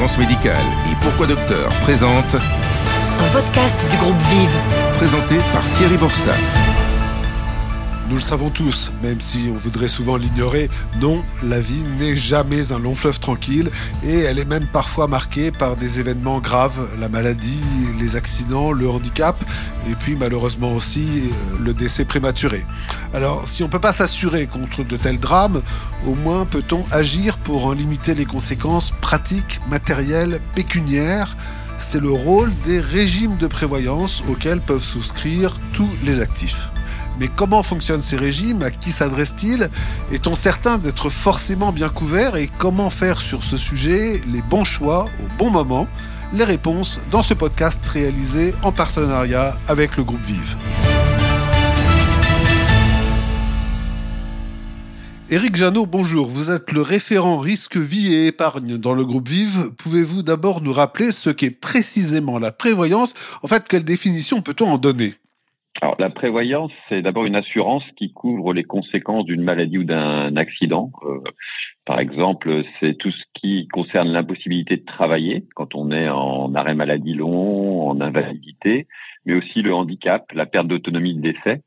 Fréquence 0.00 0.16
médicale 0.16 0.64
et 0.90 0.96
Pourquoi 1.02 1.26
Docteur? 1.26 1.68
Présente 1.82 2.34
Un 2.34 3.28
podcast 3.34 3.76
du 3.90 3.98
groupe 3.98 4.16
Vive. 4.30 4.56
présenté 4.94 5.36
par 5.52 5.62
Thierry 5.72 5.98
Borsat. 5.98 6.32
Nous 8.10 8.16
le 8.16 8.22
savons 8.22 8.50
tous, 8.50 8.90
même 9.04 9.20
si 9.20 9.48
on 9.48 9.56
voudrait 9.56 9.86
souvent 9.86 10.16
l'ignorer, 10.16 10.68
non, 11.00 11.22
la 11.44 11.60
vie 11.60 11.84
n'est 11.96 12.16
jamais 12.16 12.72
un 12.72 12.80
long 12.80 12.96
fleuve 12.96 13.20
tranquille 13.20 13.70
et 14.04 14.18
elle 14.18 14.40
est 14.40 14.44
même 14.44 14.66
parfois 14.66 15.06
marquée 15.06 15.52
par 15.52 15.76
des 15.76 16.00
événements 16.00 16.40
graves, 16.40 16.88
la 16.98 17.08
maladie, 17.08 17.62
les 18.00 18.16
accidents, 18.16 18.72
le 18.72 18.90
handicap 18.90 19.36
et 19.88 19.94
puis 19.94 20.16
malheureusement 20.16 20.72
aussi 20.72 21.06
euh, 21.06 21.62
le 21.62 21.72
décès 21.72 22.04
prématuré. 22.04 22.66
Alors 23.14 23.46
si 23.46 23.62
on 23.62 23.66
ne 23.66 23.70
peut 23.70 23.78
pas 23.78 23.92
s'assurer 23.92 24.48
contre 24.48 24.82
de 24.82 24.96
tels 24.96 25.20
drames, 25.20 25.62
au 26.04 26.16
moins 26.16 26.46
peut-on 26.46 26.82
agir 26.90 27.38
pour 27.38 27.66
en 27.66 27.72
limiter 27.72 28.16
les 28.16 28.26
conséquences 28.26 28.90
pratiques, 28.90 29.60
matérielles, 29.68 30.40
pécuniaires 30.56 31.36
c'est 31.78 32.00
le 32.00 32.10
rôle 32.10 32.50
des 32.66 32.80
régimes 32.80 33.36
de 33.36 33.46
prévoyance 33.46 34.20
auxquels 34.28 34.60
peuvent 34.60 34.82
souscrire 34.82 35.58
tous 35.72 35.88
les 36.04 36.20
actifs. 36.20 36.68
Mais 37.20 37.28
comment 37.28 37.62
fonctionnent 37.62 38.00
ces 38.00 38.16
régimes? 38.16 38.62
À 38.62 38.70
qui 38.70 38.92
s'adressent-ils? 38.92 39.68
Est-on 40.10 40.34
certain 40.34 40.78
d'être 40.78 41.10
forcément 41.10 41.70
bien 41.70 41.90
couvert? 41.90 42.36
Et 42.36 42.48
comment 42.56 42.88
faire 42.88 43.20
sur 43.20 43.44
ce 43.44 43.58
sujet 43.58 44.22
les 44.32 44.40
bons 44.40 44.64
choix 44.64 45.04
au 45.22 45.38
bon 45.38 45.50
moment? 45.50 45.86
Les 46.32 46.44
réponses 46.44 46.98
dans 47.10 47.20
ce 47.20 47.34
podcast 47.34 47.84
réalisé 47.84 48.54
en 48.62 48.72
partenariat 48.72 49.58
avec 49.68 49.98
le 49.98 50.04
groupe 50.04 50.22
Vive. 50.22 50.56
Éric 55.28 55.56
Janot, 55.56 55.84
bonjour. 55.84 56.30
Vous 56.30 56.50
êtes 56.50 56.72
le 56.72 56.80
référent 56.80 57.36
risque 57.36 57.76
vie 57.76 58.14
et 58.14 58.28
épargne 58.28 58.78
dans 58.78 58.94
le 58.94 59.04
groupe 59.04 59.28
Vive. 59.28 59.72
Pouvez-vous 59.76 60.22
d'abord 60.22 60.62
nous 60.62 60.72
rappeler 60.72 61.12
ce 61.12 61.28
qu'est 61.28 61.50
précisément 61.50 62.38
la 62.38 62.50
prévoyance? 62.50 63.12
En 63.42 63.46
fait, 63.46 63.68
quelle 63.68 63.84
définition 63.84 64.40
peut-on 64.40 64.70
en 64.70 64.78
donner? 64.78 65.16
Alors, 65.82 65.96
la 65.98 66.10
prévoyance, 66.10 66.72
c'est 66.88 67.00
d'abord 67.00 67.24
une 67.24 67.36
assurance 67.36 67.90
qui 67.92 68.12
couvre 68.12 68.52
les 68.52 68.64
conséquences 68.64 69.24
d'une 69.24 69.42
maladie 69.42 69.78
ou 69.78 69.84
d'un 69.84 70.36
accident. 70.36 70.92
Euh, 71.04 71.20
par 71.86 72.00
exemple, 72.00 72.64
c'est 72.78 72.94
tout 72.94 73.10
ce 73.10 73.24
qui 73.32 73.66
concerne 73.68 74.10
l'impossibilité 74.10 74.76
de 74.76 74.84
travailler 74.84 75.46
quand 75.54 75.74
on 75.74 75.90
est 75.90 76.10
en 76.10 76.54
arrêt 76.54 76.74
maladie 76.74 77.14
long, 77.14 77.88
en 77.88 78.00
invalidité, 78.00 78.88
mais 79.24 79.34
aussi 79.34 79.62
le 79.62 79.72
handicap, 79.72 80.30
la 80.34 80.44
perte 80.44 80.66
d'autonomie 80.66 81.14
de 81.14 81.22
décès. 81.22 81.62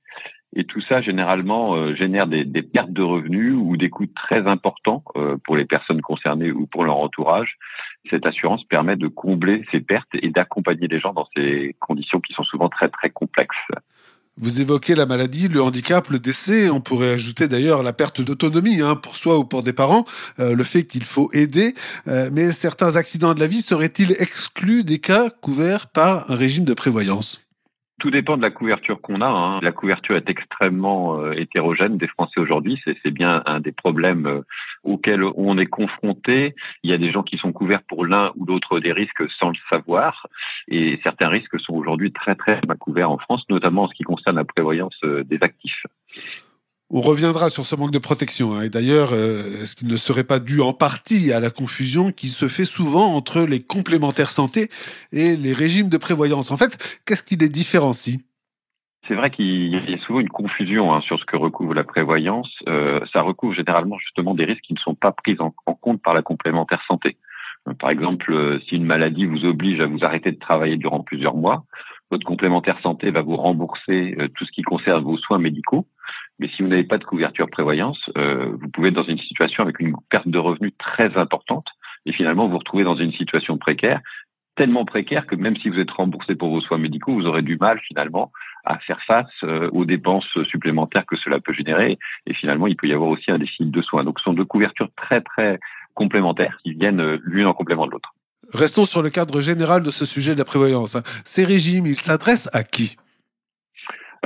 Et 0.55 0.65
tout 0.65 0.81
ça, 0.81 1.01
généralement, 1.01 1.75
euh, 1.75 1.95
génère 1.95 2.27
des, 2.27 2.45
pertes 2.61 2.93
de 2.93 3.01
revenus 3.01 3.55
ou 3.57 3.75
des 3.75 3.89
coûts 3.89 4.05
très 4.05 4.47
importants 4.47 5.03
euh, 5.17 5.37
pour 5.43 5.57
les 5.57 5.65
personnes 5.65 6.01
concernées 6.01 6.51
ou 6.51 6.67
pour 6.67 6.85
leur 6.85 6.97
entourage. 6.97 7.57
Cette 8.05 8.27
assurance 8.27 8.63
permet 8.63 8.95
de 8.95 9.07
combler 9.07 9.63
ces 9.71 9.81
pertes 9.81 10.15
et 10.21 10.29
d'accompagner 10.29 10.87
les 10.87 10.99
gens 10.99 11.13
dans 11.13 11.27
ces 11.35 11.75
conditions 11.79 12.19
qui 12.19 12.33
sont 12.33 12.43
souvent 12.43 12.69
très, 12.69 12.89
très 12.89 13.09
complexes. 13.09 13.57
Vous 14.37 14.61
évoquez 14.61 14.95
la 14.95 15.05
maladie, 15.05 15.47
le 15.47 15.61
handicap, 15.61 16.09
le 16.09 16.19
décès. 16.19 16.69
On 16.69 16.81
pourrait 16.81 17.11
ajouter 17.11 17.47
d'ailleurs 17.47 17.83
la 17.83 17.93
perte 17.93 18.21
d'autonomie 18.21 18.81
hein, 18.81 18.95
pour 18.95 19.15
soi 19.15 19.37
ou 19.37 19.43
pour 19.43 19.61
des 19.61 19.73
parents, 19.73 20.05
euh, 20.39 20.55
le 20.55 20.63
fait 20.63 20.85
qu'il 20.85 21.03
faut 21.03 21.29
aider. 21.33 21.75
Mais 22.05 22.51
certains 22.51 22.95
accidents 22.95 23.33
de 23.33 23.39
la 23.39 23.47
vie 23.47 23.61
seraient-ils 23.61 24.15
exclus 24.19 24.83
des 24.83 24.99
cas 24.99 25.29
couverts 25.29 25.87
par 25.87 26.29
un 26.31 26.35
régime 26.35 26.65
de 26.65 26.73
prévoyance? 26.73 27.43
Tout 27.99 28.11
dépend 28.11 28.37
de 28.37 28.41
la 28.41 28.49
couverture 28.49 28.99
qu'on 29.01 29.21
a. 29.21 29.27
Hein. 29.27 29.59
La 29.61 29.71
couverture 29.71 30.15
est 30.15 30.29
extrêmement 30.29 31.19
euh, 31.19 31.31
hétérogène 31.33 31.97
des 31.97 32.07
Français 32.07 32.39
aujourd'hui. 32.39 32.81
C'est 32.85 33.11
bien 33.11 33.43
un 33.45 33.59
des 33.59 33.71
problèmes 33.71 34.25
euh, 34.25 34.41
auxquels 34.83 35.23
on 35.35 35.57
est 35.57 35.67
confronté. 35.67 36.55
Il 36.83 36.89
y 36.89 36.93
a 36.93 36.97
des 36.97 37.11
gens 37.11 37.23
qui 37.23 37.37
sont 37.37 37.51
couverts 37.51 37.83
pour 37.83 38.05
l'un 38.05 38.31
ou 38.35 38.45
l'autre 38.45 38.79
des 38.79 38.91
risques 38.91 39.29
sans 39.29 39.49
le 39.49 39.55
savoir. 39.69 40.27
Et 40.67 40.99
certains 41.01 41.29
risques 41.29 41.59
sont 41.59 41.75
aujourd'hui 41.75 42.11
très 42.11 42.35
très 42.35 42.59
mal 42.67 42.77
couverts 42.77 43.11
en 43.11 43.17
France, 43.17 43.45
notamment 43.49 43.83
en 43.83 43.87
ce 43.87 43.93
qui 43.93 44.03
concerne 44.03 44.35
la 44.35 44.45
prévoyance 44.45 44.99
euh, 45.03 45.23
des 45.23 45.37
actifs. 45.41 45.85
On 46.95 47.01
reviendra 47.01 47.49
sur 47.49 47.65
ce 47.65 47.75
manque 47.75 47.89
de 47.89 47.97
protection. 47.97 48.53
Hein. 48.53 48.61
Et 48.61 48.69
d'ailleurs, 48.69 49.13
euh, 49.13 49.63
est-ce 49.63 49.75
qu'il 49.75 49.87
ne 49.87 49.97
serait 49.97 50.23
pas 50.23 50.37
dû 50.37 50.61
en 50.61 50.73
partie 50.73 51.33
à 51.33 51.39
la 51.39 51.49
confusion 51.49 52.11
qui 52.11 52.29
se 52.29 52.47
fait 52.47 52.65
souvent 52.65 53.15
entre 53.15 53.41
les 53.41 53.63
complémentaires 53.63 54.29
santé 54.29 54.69
et 55.11 55.35
les 55.35 55.53
régimes 55.53 55.89
de 55.89 55.97
prévoyance? 55.97 56.51
En 56.51 56.57
fait, 56.57 56.77
qu'est-ce 57.05 57.23
qui 57.23 57.35
les 57.35 57.49
différencie? 57.49 58.19
C'est 59.01 59.15
vrai 59.15 59.31
qu'il 59.31 59.89
y 59.89 59.93
a 59.93 59.97
souvent 59.97 60.19
une 60.19 60.29
confusion 60.29 60.93
hein, 60.93 61.01
sur 61.01 61.19
ce 61.19 61.25
que 61.25 61.35
recouvre 61.35 61.73
la 61.73 61.83
prévoyance. 61.83 62.59
Euh, 62.69 63.03
ça 63.05 63.23
recouvre 63.23 63.53
généralement 63.53 63.97
justement 63.97 64.35
des 64.35 64.45
risques 64.45 64.61
qui 64.61 64.73
ne 64.73 64.79
sont 64.79 64.93
pas 64.93 65.11
pris 65.11 65.35
en, 65.39 65.49
compte 65.49 65.99
par 65.99 66.13
la 66.13 66.21
complémentaire 66.21 66.83
santé. 66.83 67.17
Par 67.79 67.89
exemple, 67.89 68.31
euh, 68.31 68.59
si 68.59 68.75
une 68.75 68.85
maladie 68.85 69.25
vous 69.25 69.45
oblige 69.45 69.81
à 69.81 69.87
vous 69.87 70.05
arrêter 70.05 70.31
de 70.31 70.37
travailler 70.37 70.77
durant 70.77 70.99
plusieurs 70.99 71.35
mois, 71.35 71.65
votre 72.13 72.27
complémentaire 72.27 72.77
santé 72.77 73.09
va 73.09 73.23
vous 73.23 73.35
rembourser 73.35 74.15
euh, 74.21 74.27
tout 74.27 74.45
ce 74.45 74.51
qui 74.51 74.61
concerne 74.61 75.03
vos 75.03 75.17
soins 75.17 75.39
médicaux. 75.39 75.87
Mais 76.37 76.47
si 76.47 76.61
vous 76.61 76.67
n'avez 76.67 76.83
pas 76.83 76.99
de 76.99 77.03
couverture 77.03 77.49
prévoyance, 77.49 78.11
euh, 78.19 78.55
vous 78.61 78.69
pouvez 78.69 78.89
être 78.89 78.93
dans 78.93 79.01
une 79.01 79.17
situation 79.17 79.63
avec 79.63 79.79
une 79.79 79.95
perte 80.09 80.27
de 80.27 80.37
revenus 80.37 80.73
très 80.77 81.17
importante 81.17 81.73
et 82.05 82.11
finalement 82.11 82.47
vous 82.47 82.59
retrouvez 82.59 82.83
dans 82.83 82.93
une 82.93 83.11
situation 83.11 83.57
précaire, 83.57 83.99
tellement 84.53 84.85
précaire 84.85 85.25
que 85.25 85.35
même 85.35 85.55
si 85.55 85.69
vous 85.69 85.79
êtes 85.79 85.89
remboursé 85.89 86.35
pour 86.35 86.49
vos 86.51 86.61
soins 86.61 86.77
médicaux, 86.77 87.13
vous 87.15 87.25
aurez 87.25 87.41
du 87.41 87.57
mal 87.57 87.79
finalement 87.79 88.31
à 88.63 88.77
faire 88.77 89.01
face 89.01 89.43
euh, 89.43 89.67
aux 89.71 89.85
dépenses 89.85 90.43
supplémentaires 90.43 91.07
que 91.07 91.15
cela 91.15 91.39
peut 91.39 91.53
générer. 91.53 91.97
Et 92.27 92.33
finalement, 92.35 92.67
il 92.67 92.75
peut 92.75 92.87
y 92.87 92.93
avoir 92.93 93.09
aussi 93.09 93.31
un 93.31 93.39
déficit 93.39 93.71
de 93.71 93.81
soins. 93.81 94.03
Donc 94.03 94.19
ce 94.19 94.25
sont 94.25 94.33
deux 94.33 94.45
couvertures 94.45 94.93
très 94.95 95.21
très 95.21 95.59
complémentaires 95.95 96.59
qui 96.63 96.75
viennent 96.75 97.19
l'une 97.23 97.47
en 97.47 97.53
complément 97.53 97.87
de 97.87 97.91
l'autre. 97.91 98.12
Restons 98.51 98.85
sur 98.85 99.01
le 99.01 99.09
cadre 99.09 99.39
général 99.39 99.83
de 99.83 99.91
ce 99.91 100.05
sujet 100.05 100.33
de 100.33 100.39
la 100.39 100.45
prévoyance. 100.45 100.97
Ces 101.23 101.43
régimes, 101.43 101.85
ils 101.85 101.99
s'adressent 101.99 102.49
à 102.53 102.63
qui? 102.63 102.97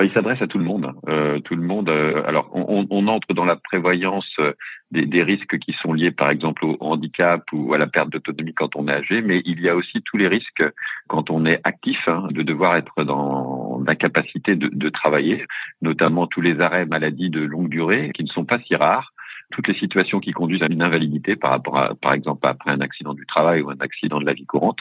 Il 0.04 0.12
s'adresse 0.12 0.44
à 0.44 0.48
tout 0.48 0.60
le 0.60 0.64
monde. 0.64 0.94
Euh, 1.10 1.40
tout 1.40 1.56
le 1.56 1.64
monde. 1.64 1.90
Euh, 1.90 2.22
alors, 2.28 2.52
on, 2.54 3.08
entre 3.08 3.34
dans 3.34 3.46
la 3.46 3.56
prévoyance 3.56 4.36
euh, 4.40 4.54
des, 4.92 5.24
risques 5.24 5.58
qui 5.58 5.74
sont 5.74 5.92
liés, 5.92 6.12
par 6.12 6.30
exemple, 6.30 6.66
au 6.66 6.78
handicap 6.80 7.44
ou 7.52 7.74
à 7.74 7.80
la 7.80 7.88
perte 7.88 8.10
d'autonomie 8.10 8.54
quand 8.54 8.76
on 8.76 8.88
est 8.88 8.94
âgé, 8.94 9.24
mais 9.24 9.42
il 9.46 9.60
y 9.60 9.70
a 9.70 9.76
aussi 9.76 10.04
tous 10.04 10.18
les 10.18 10.28
risques 10.28 10.64
quand 11.08 11.32
on 11.32 11.46
est 11.46 11.60
actif, 11.64 12.08
hein, 12.10 12.28
de 12.30 12.44
devoir 12.44 12.76
être 12.76 13.04
dans 13.04 13.82
l'incapacité 13.88 14.56
de, 14.56 14.68
de 14.68 14.90
travailler, 14.90 15.46
notamment 15.82 16.28
tous 16.28 16.42
les 16.42 16.60
arrêts 16.60 16.86
maladie 16.86 17.32
de 17.32 17.42
longue 17.42 17.70
durée 17.70 18.12
qui 18.14 18.24
ne 18.24 18.30
sont 18.30 18.46
pas 18.46 18.60
si 18.60 18.76
rares 18.76 19.14
toutes 19.52 19.68
les 19.68 19.74
situations 19.74 20.20
qui 20.20 20.32
conduisent 20.32 20.64
à 20.64 20.68
une 20.68 20.82
invalidité 20.82 21.36
par 21.36 21.52
rapport 21.52 21.78
à, 21.78 21.96
par 21.96 22.14
exemple, 22.14 22.48
après 22.48 22.72
un 22.72 22.82
accident 22.82 23.14
du 23.14 23.26
travail 23.26 23.62
ou 23.62 23.70
un 23.70 23.78
accident 23.80 24.20
de 24.20 24.26
la 24.26 24.34
vie 24.34 24.46
courante. 24.46 24.80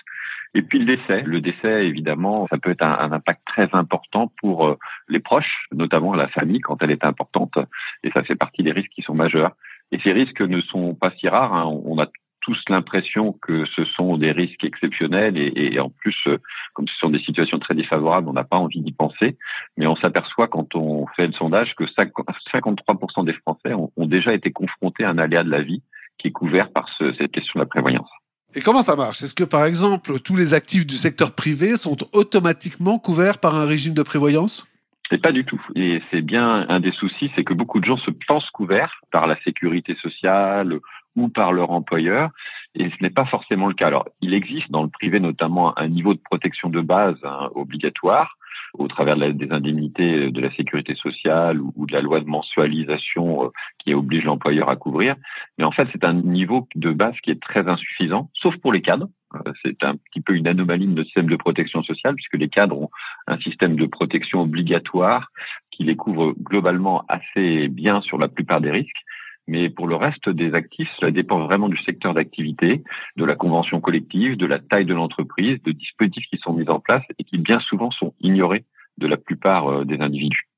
Et 0.54 0.62
puis 0.62 0.78
le 0.78 0.84
décès. 0.84 1.22
Le 1.22 1.40
décès, 1.40 1.86
évidemment, 1.86 2.46
ça 2.50 2.58
peut 2.58 2.70
être 2.70 2.82
un, 2.82 3.12
impact 3.12 3.42
très 3.46 3.68
important 3.74 4.32
pour 4.40 4.66
euh, 4.66 4.74
les 5.08 5.20
proches, 5.20 5.68
notamment 5.72 6.14
la 6.14 6.28
famille 6.28 6.60
quand 6.60 6.82
elle 6.82 6.90
est 6.90 7.04
importante. 7.04 7.58
Et 8.02 8.10
ça 8.10 8.24
fait 8.24 8.36
partie 8.36 8.62
des 8.62 8.72
risques 8.72 8.90
qui 8.90 9.02
sont 9.02 9.14
majeurs. 9.14 9.52
Et 9.92 9.98
ces 9.98 10.12
risques 10.12 10.42
ne 10.42 10.60
sont 10.60 10.94
pas 10.94 11.12
si 11.16 11.28
rares. 11.28 11.54
Hein. 11.54 11.66
On 11.84 11.98
a 12.00 12.06
tous 12.46 12.68
l'impression 12.68 13.32
que 13.32 13.64
ce 13.64 13.84
sont 13.84 14.16
des 14.16 14.30
risques 14.30 14.62
exceptionnels 14.62 15.36
et, 15.36 15.52
et, 15.56 15.80
en 15.80 15.90
plus, 15.90 16.28
euh, 16.28 16.38
comme 16.74 16.86
ce 16.86 16.96
sont 16.96 17.10
des 17.10 17.18
situations 17.18 17.58
très 17.58 17.74
défavorables, 17.74 18.28
on 18.28 18.34
n'a 18.34 18.44
pas 18.44 18.56
envie 18.56 18.80
d'y 18.80 18.92
penser. 18.92 19.36
Mais 19.76 19.88
on 19.88 19.96
s'aperçoit 19.96 20.46
quand 20.46 20.76
on 20.76 21.06
fait 21.16 21.26
le 21.26 21.32
sondage 21.32 21.74
que 21.74 21.82
53% 21.82 23.24
des 23.24 23.32
Français 23.32 23.74
ont, 23.74 23.90
ont, 23.96 24.06
déjà 24.06 24.32
été 24.32 24.52
confrontés 24.52 25.02
à 25.02 25.10
un 25.10 25.18
aléa 25.18 25.42
de 25.42 25.50
la 25.50 25.60
vie 25.60 25.82
qui 26.18 26.28
est 26.28 26.30
couvert 26.30 26.70
par 26.70 26.88
ce, 26.88 27.12
cette 27.12 27.32
question 27.32 27.58
de 27.58 27.62
la 27.62 27.66
prévoyance. 27.66 28.08
Et 28.54 28.60
comment 28.60 28.82
ça 28.82 28.94
marche? 28.94 29.22
Est-ce 29.22 29.34
que, 29.34 29.42
par 29.42 29.64
exemple, 29.64 30.20
tous 30.20 30.36
les 30.36 30.54
actifs 30.54 30.86
du 30.86 30.96
secteur 30.96 31.32
privé 31.32 31.76
sont 31.76 31.96
automatiquement 32.12 33.00
couverts 33.00 33.38
par 33.38 33.56
un 33.56 33.66
régime 33.66 33.94
de 33.94 34.04
prévoyance? 34.04 34.68
C'est 35.10 35.20
pas 35.20 35.32
du 35.32 35.44
tout. 35.44 35.60
Et 35.74 35.98
c'est 35.98 36.22
bien 36.22 36.64
un 36.68 36.78
des 36.78 36.92
soucis, 36.92 37.28
c'est 37.34 37.42
que 37.42 37.54
beaucoup 37.54 37.80
de 37.80 37.84
gens 37.84 37.96
se 37.96 38.12
pensent 38.12 38.50
couverts 38.50 39.00
par 39.10 39.26
la 39.26 39.34
sécurité 39.34 39.96
sociale 39.96 40.78
ou 41.16 41.28
par 41.28 41.52
leur 41.52 41.70
employeur, 41.70 42.30
et 42.74 42.90
ce 42.90 42.96
n'est 43.00 43.10
pas 43.10 43.24
forcément 43.24 43.66
le 43.66 43.74
cas. 43.74 43.88
Alors, 43.88 44.06
il 44.20 44.34
existe 44.34 44.70
dans 44.70 44.82
le 44.82 44.88
privé 44.88 45.18
notamment 45.18 45.76
un 45.78 45.88
niveau 45.88 46.14
de 46.14 46.20
protection 46.20 46.68
de 46.68 46.80
base 46.80 47.16
hein, 47.24 47.50
obligatoire 47.54 48.36
au 48.74 48.86
travers 48.88 49.16
des 49.16 49.48
indemnités 49.50 50.30
de 50.30 50.40
la 50.40 50.50
sécurité 50.50 50.94
sociale 50.94 51.60
ou, 51.60 51.72
ou, 51.76 51.86
de 51.86 51.92
la 51.92 52.00
loi 52.00 52.20
de 52.20 52.26
mensualisation 52.26 53.44
euh, 53.44 53.48
qui 53.78 53.94
oblige 53.94 54.24
l'employeur 54.24 54.68
à 54.68 54.76
couvrir. 54.76 55.16
Mais 55.58 55.64
en 55.64 55.70
fait, 55.70 55.88
c'est 55.90 56.04
un 56.04 56.14
niveau 56.14 56.68
de 56.74 56.90
base 56.90 57.20
qui 57.20 57.30
est 57.30 57.40
très 57.40 57.68
insuffisant, 57.68 58.30
sauf 58.32 58.56
pour 58.56 58.72
les 58.72 58.80
cadres. 58.80 59.08
Euh, 59.34 59.52
c'est 59.64 59.84
un 59.84 59.96
petit 59.96 60.20
peu 60.20 60.34
une 60.34 60.48
anomalie 60.48 60.86
de 60.86 60.92
notre 60.92 61.06
système 61.06 61.28
de 61.28 61.36
protection 61.36 61.82
sociale, 61.82 62.14
puisque 62.14 62.36
les 62.36 62.48
cadres 62.48 62.78
ont 62.78 62.90
un 63.26 63.38
système 63.38 63.76
de 63.76 63.86
protection 63.86 64.40
obligatoire 64.40 65.30
qui 65.70 65.84
les 65.84 65.96
couvre 65.96 66.32
globalement 66.40 67.04
assez 67.08 67.68
bien 67.68 68.00
sur 68.00 68.18
la 68.18 68.28
plupart 68.28 68.60
des 68.60 68.70
risques. 68.70 69.04
Mais 69.48 69.70
pour 69.70 69.86
le 69.86 69.94
reste 69.94 70.28
des 70.28 70.54
actifs, 70.54 70.88
cela 70.88 71.10
dépend 71.10 71.38
vraiment 71.38 71.68
du 71.68 71.76
secteur 71.76 72.14
d'activité, 72.14 72.82
de 73.16 73.24
la 73.24 73.36
convention 73.36 73.80
collective, 73.80 74.36
de 74.36 74.46
la 74.46 74.58
taille 74.58 74.84
de 74.84 74.94
l'entreprise, 74.94 75.62
de 75.62 75.72
dispositifs 75.72 76.26
qui 76.26 76.38
sont 76.38 76.52
mis 76.52 76.68
en 76.68 76.80
place 76.80 77.04
et 77.18 77.24
qui 77.24 77.38
bien 77.38 77.60
souvent 77.60 77.90
sont 77.90 78.14
ignorés 78.20 78.64
de 78.98 79.06
la 79.06 79.16
plupart 79.16 79.68
euh, 79.68 79.84
des 79.84 79.98
individus. 80.00 80.48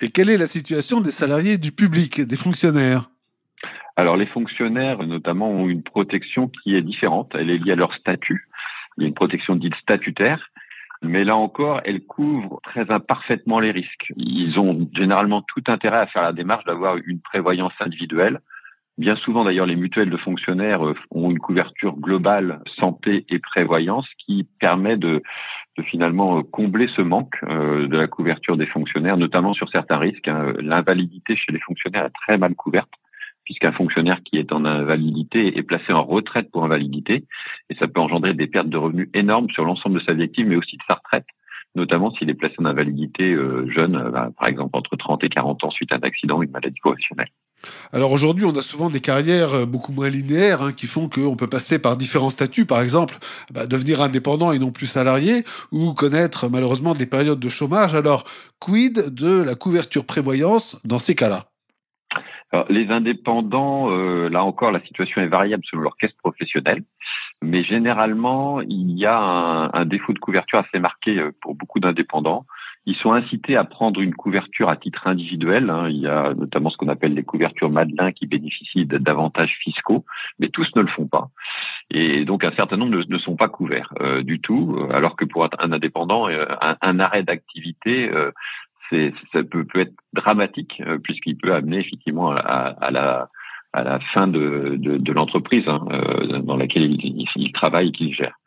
Et 0.00 0.10
quelle 0.10 0.30
est 0.30 0.38
la 0.38 0.46
situation 0.46 1.00
des 1.00 1.10
salariés 1.10 1.58
du 1.58 1.72
public, 1.72 2.22
des 2.22 2.36
fonctionnaires? 2.36 3.10
Alors 3.96 4.16
les 4.16 4.26
fonctionnaires 4.26 5.06
notamment 5.06 5.50
ont 5.50 5.68
une 5.68 5.82
protection 5.82 6.48
qui 6.48 6.74
est 6.74 6.82
différente, 6.82 7.36
elle 7.38 7.50
est 7.50 7.58
liée 7.58 7.72
à 7.72 7.76
leur 7.76 7.92
statut. 7.92 8.48
Il 8.96 9.02
y 9.02 9.04
a 9.04 9.08
une 9.08 9.14
protection 9.14 9.56
dite 9.56 9.74
statutaire, 9.74 10.48
mais 11.02 11.24
là 11.24 11.36
encore, 11.36 11.80
elle 11.84 12.04
couvre 12.04 12.60
très 12.62 12.90
imparfaitement 12.90 13.58
les 13.58 13.70
risques. 13.70 14.12
Ils 14.16 14.60
ont 14.60 14.88
généralement 14.92 15.42
tout 15.42 15.62
intérêt 15.68 15.98
à 15.98 16.06
faire 16.06 16.22
la 16.22 16.32
démarche 16.32 16.64
d'avoir 16.64 16.96
une 17.04 17.20
prévoyance 17.20 17.74
individuelle 17.80 18.40
Bien 19.00 19.16
souvent, 19.16 19.44
d'ailleurs, 19.44 19.64
les 19.64 19.76
mutuelles 19.76 20.10
de 20.10 20.16
fonctionnaires 20.18 20.86
euh, 20.86 20.94
ont 21.10 21.30
une 21.30 21.38
couverture 21.38 21.96
globale 21.96 22.60
santé 22.66 23.24
et 23.30 23.38
prévoyance 23.38 24.10
qui 24.18 24.44
permet 24.44 24.98
de, 24.98 25.22
finalement 25.82 26.36
euh, 26.36 26.42
combler 26.42 26.86
ce 26.86 27.00
manque 27.00 27.36
euh, 27.44 27.88
de 27.88 27.96
la 27.96 28.06
couverture 28.06 28.58
des 28.58 28.66
fonctionnaires, 28.66 29.16
notamment 29.16 29.54
sur 29.54 29.70
certains 29.70 29.96
risques. 29.96 30.28
Hein. 30.28 30.52
L'invalidité 30.60 31.34
chez 31.34 31.50
les 31.50 31.60
fonctionnaires 31.60 32.04
est 32.04 32.10
très 32.10 32.36
mal 32.36 32.54
couverte 32.54 32.92
puisqu'un 33.44 33.72
fonctionnaire 33.72 34.22
qui 34.22 34.38
est 34.38 34.52
en 34.52 34.64
invalidité 34.64 35.58
est 35.58 35.62
placé 35.62 35.92
en 35.92 36.04
retraite 36.04 36.50
pour 36.50 36.64
invalidité, 36.64 37.24
et 37.68 37.74
ça 37.74 37.88
peut 37.88 38.00
engendrer 38.00 38.34
des 38.34 38.46
pertes 38.46 38.68
de 38.68 38.76
revenus 38.76 39.08
énormes 39.14 39.50
sur 39.50 39.64
l'ensemble 39.64 39.96
de 39.96 40.00
sa 40.00 40.14
vie 40.14 40.22
active, 40.22 40.46
mais 40.46 40.56
aussi 40.56 40.76
de 40.76 40.82
sa 40.86 40.94
retraite, 40.94 41.26
notamment 41.74 42.12
s'il 42.12 42.30
est 42.30 42.34
placé 42.34 42.56
en 42.58 42.64
invalidité 42.64 43.36
jeune, 43.66 44.10
bah, 44.12 44.30
par 44.38 44.48
exemple 44.48 44.76
entre 44.76 44.96
30 44.96 45.24
et 45.24 45.28
40 45.28 45.64
ans 45.64 45.70
suite 45.70 45.92
à 45.92 45.96
un 45.96 46.00
accident 46.00 46.38
ou 46.38 46.42
une 46.42 46.50
maladie 46.50 46.80
professionnelle. 46.80 47.28
Alors 47.92 48.12
aujourd'hui, 48.12 48.44
on 48.44 48.56
a 48.56 48.62
souvent 48.62 48.88
des 48.88 49.00
carrières 49.00 49.54
euh, 49.54 49.66
beaucoup 49.66 49.92
moins 49.92 50.08
linéaires 50.08 50.62
hein, 50.62 50.72
qui 50.72 50.86
font 50.86 51.08
qu'on 51.08 51.36
peut 51.36 51.46
passer 51.46 51.78
par 51.78 51.96
différents 51.96 52.30
statuts, 52.30 52.66
par 52.66 52.80
exemple 52.80 53.18
bah, 53.50 53.66
devenir 53.66 54.00
indépendant 54.02 54.52
et 54.52 54.58
non 54.58 54.70
plus 54.70 54.86
salarié, 54.86 55.44
ou 55.72 55.92
connaître 55.92 56.48
malheureusement 56.48 56.94
des 56.94 57.06
périodes 57.06 57.40
de 57.40 57.48
chômage. 57.48 57.94
Alors, 57.94 58.24
quid 58.58 59.14
de 59.14 59.40
la 59.42 59.54
couverture 59.54 60.04
prévoyance 60.04 60.76
dans 60.84 60.98
ces 60.98 61.14
cas-là? 61.14 61.49
Les 62.68 62.90
indépendants, 62.90 63.90
euh, 63.90 64.28
là 64.28 64.42
encore, 64.42 64.72
la 64.72 64.80
situation 64.80 65.20
est 65.20 65.28
variable 65.28 65.62
selon 65.64 65.82
leur 65.82 65.96
caisse 65.96 66.14
professionnelle, 66.14 66.82
mais 67.42 67.62
généralement, 67.62 68.60
il 68.60 68.98
y 68.98 69.06
a 69.06 69.70
un, 69.72 69.84
défaut 69.84 70.12
de 70.12 70.18
couverture 70.18 70.58
assez 70.58 70.80
marqué 70.80 71.20
euh, 71.20 71.30
pour 71.40 71.54
beaucoup 71.54 71.78
d'indépendants. 71.78 72.46
Ils 72.86 72.96
sont 72.96 73.12
incités 73.12 73.56
à 73.56 73.64
prendre 73.64 74.00
une 74.00 74.14
couverture 74.14 74.68
à 74.68 74.76
titre 74.76 75.06
individuel. 75.06 75.70
Hein. 75.70 75.88
Il 75.90 75.98
y 75.98 76.08
a 76.08 76.34
notamment 76.34 76.70
ce 76.70 76.76
qu'on 76.76 76.88
appelle 76.88 77.14
les 77.14 77.22
couvertures 77.22 77.70
Madelin 77.70 78.10
qui 78.10 78.26
bénéficient 78.26 78.86
d'avantages 78.86 79.58
fiscaux, 79.58 80.04
mais 80.38 80.48
tous 80.48 80.74
ne 80.74 80.80
le 80.80 80.86
font 80.86 81.06
pas. 81.06 81.30
Et 81.90 82.24
donc 82.24 82.42
un 82.42 82.50
certain 82.50 82.76
nombre 82.76 83.00
ne, 83.06 83.18
sont 83.18 83.36
pas 83.36 83.48
couverts 83.48 83.92
euh, 84.00 84.22
du 84.22 84.40
tout, 84.40 84.76
alors 84.92 85.14
que 85.14 85.24
pour 85.24 85.44
un 85.44 85.72
indépendant, 85.72 86.28
un 86.80 87.00
arrêt 87.00 87.22
d'activité 87.22 88.10
ça 88.90 89.42
peut, 89.44 89.66
être 89.74 89.94
dramatique 90.12 90.82
euh, 90.86 90.98
puisqu'il 90.98 91.36
peut 91.36 91.54
amener 91.54 91.78
effectivement 91.78 92.30
à, 92.32 92.90
la 92.90 94.00
fin 94.00 94.26
de, 94.26 95.12
l'entreprise 95.12 95.68
hein, 95.68 95.84
euh, 95.92 96.40
dans 96.40 96.56
laquelle 96.56 96.84
il, 96.84 97.24
il 97.36 97.52
travaille 97.52 97.88
et 97.88 97.92
qu'il 97.92 98.12
gère. 98.12 98.39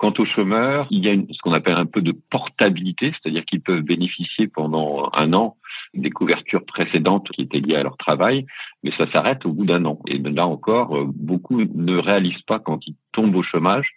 Quant 0.00 0.14
aux 0.16 0.24
chômeurs, 0.24 0.86
il 0.90 1.04
y 1.04 1.10
a 1.10 1.14
ce 1.30 1.42
qu'on 1.42 1.52
appelle 1.52 1.74
un 1.74 1.84
peu 1.84 2.00
de 2.00 2.12
portabilité, 2.12 3.12
c'est-à-dire 3.12 3.44
qu'ils 3.44 3.60
peuvent 3.60 3.82
bénéficier 3.82 4.48
pendant 4.48 5.10
un 5.12 5.34
an 5.34 5.58
des 5.92 6.08
couvertures 6.08 6.64
précédentes 6.64 7.28
qui 7.32 7.42
étaient 7.42 7.60
liées 7.60 7.76
à 7.76 7.82
leur 7.82 7.98
travail, 7.98 8.46
mais 8.82 8.92
ça 8.92 9.06
s'arrête 9.06 9.44
au 9.44 9.52
bout 9.52 9.66
d'un 9.66 9.84
an. 9.84 10.00
Et 10.08 10.16
là 10.16 10.46
encore, 10.46 10.96
euh, 10.96 11.04
beaucoup 11.04 11.60
ne 11.60 11.98
réalisent 11.98 12.40
pas 12.40 12.58
quand 12.58 12.88
ils 12.88 12.96
tombent 13.12 13.36
au 13.36 13.42
chômage 13.42 13.94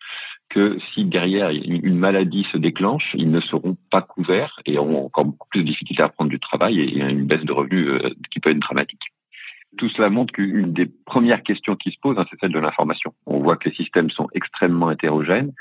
que 0.49 0.77
si 0.77 1.05
derrière 1.05 1.51
une 1.51 1.97
maladie 1.97 2.43
se 2.43 2.57
déclenche, 2.57 3.15
ils 3.17 3.31
ne 3.31 3.39
seront 3.39 3.77
pas 3.89 4.01
couverts 4.01 4.59
et 4.65 4.77
auront 4.77 5.05
encore 5.05 5.23
beaucoup 5.23 5.47
plus 5.47 5.61
de 5.61 5.67
difficultés 5.67 6.03
à 6.03 6.09
prendre 6.09 6.29
du 6.29 6.39
travail 6.39 6.81
et 6.81 6.99
une 6.99 7.25
baisse 7.25 7.45
de 7.45 7.53
revenus 7.53 7.87
euh, 7.87 8.09
qui 8.29 8.41
peut 8.41 8.49
être 8.49 8.59
dramatique. 8.59 9.13
Tout 9.77 9.89
cela 9.89 10.09
montre 10.09 10.33
qu'une 10.33 10.71
des 10.71 10.85
premières 10.85 11.41
questions 11.41 11.75
qui 11.75 11.91
se 11.91 11.97
posent, 11.99 12.17
hein, 12.19 12.25
c'est 12.29 12.39
celle 12.39 12.51
de 12.51 12.59
l'information. 12.59 13.13
On 13.25 13.39
voit 13.39 13.57
que 13.57 13.69
les 13.69 13.75
systèmes 13.75 14.09
sont 14.09 14.27
extrêmement 14.33 14.91
hétérogènes 14.91 15.51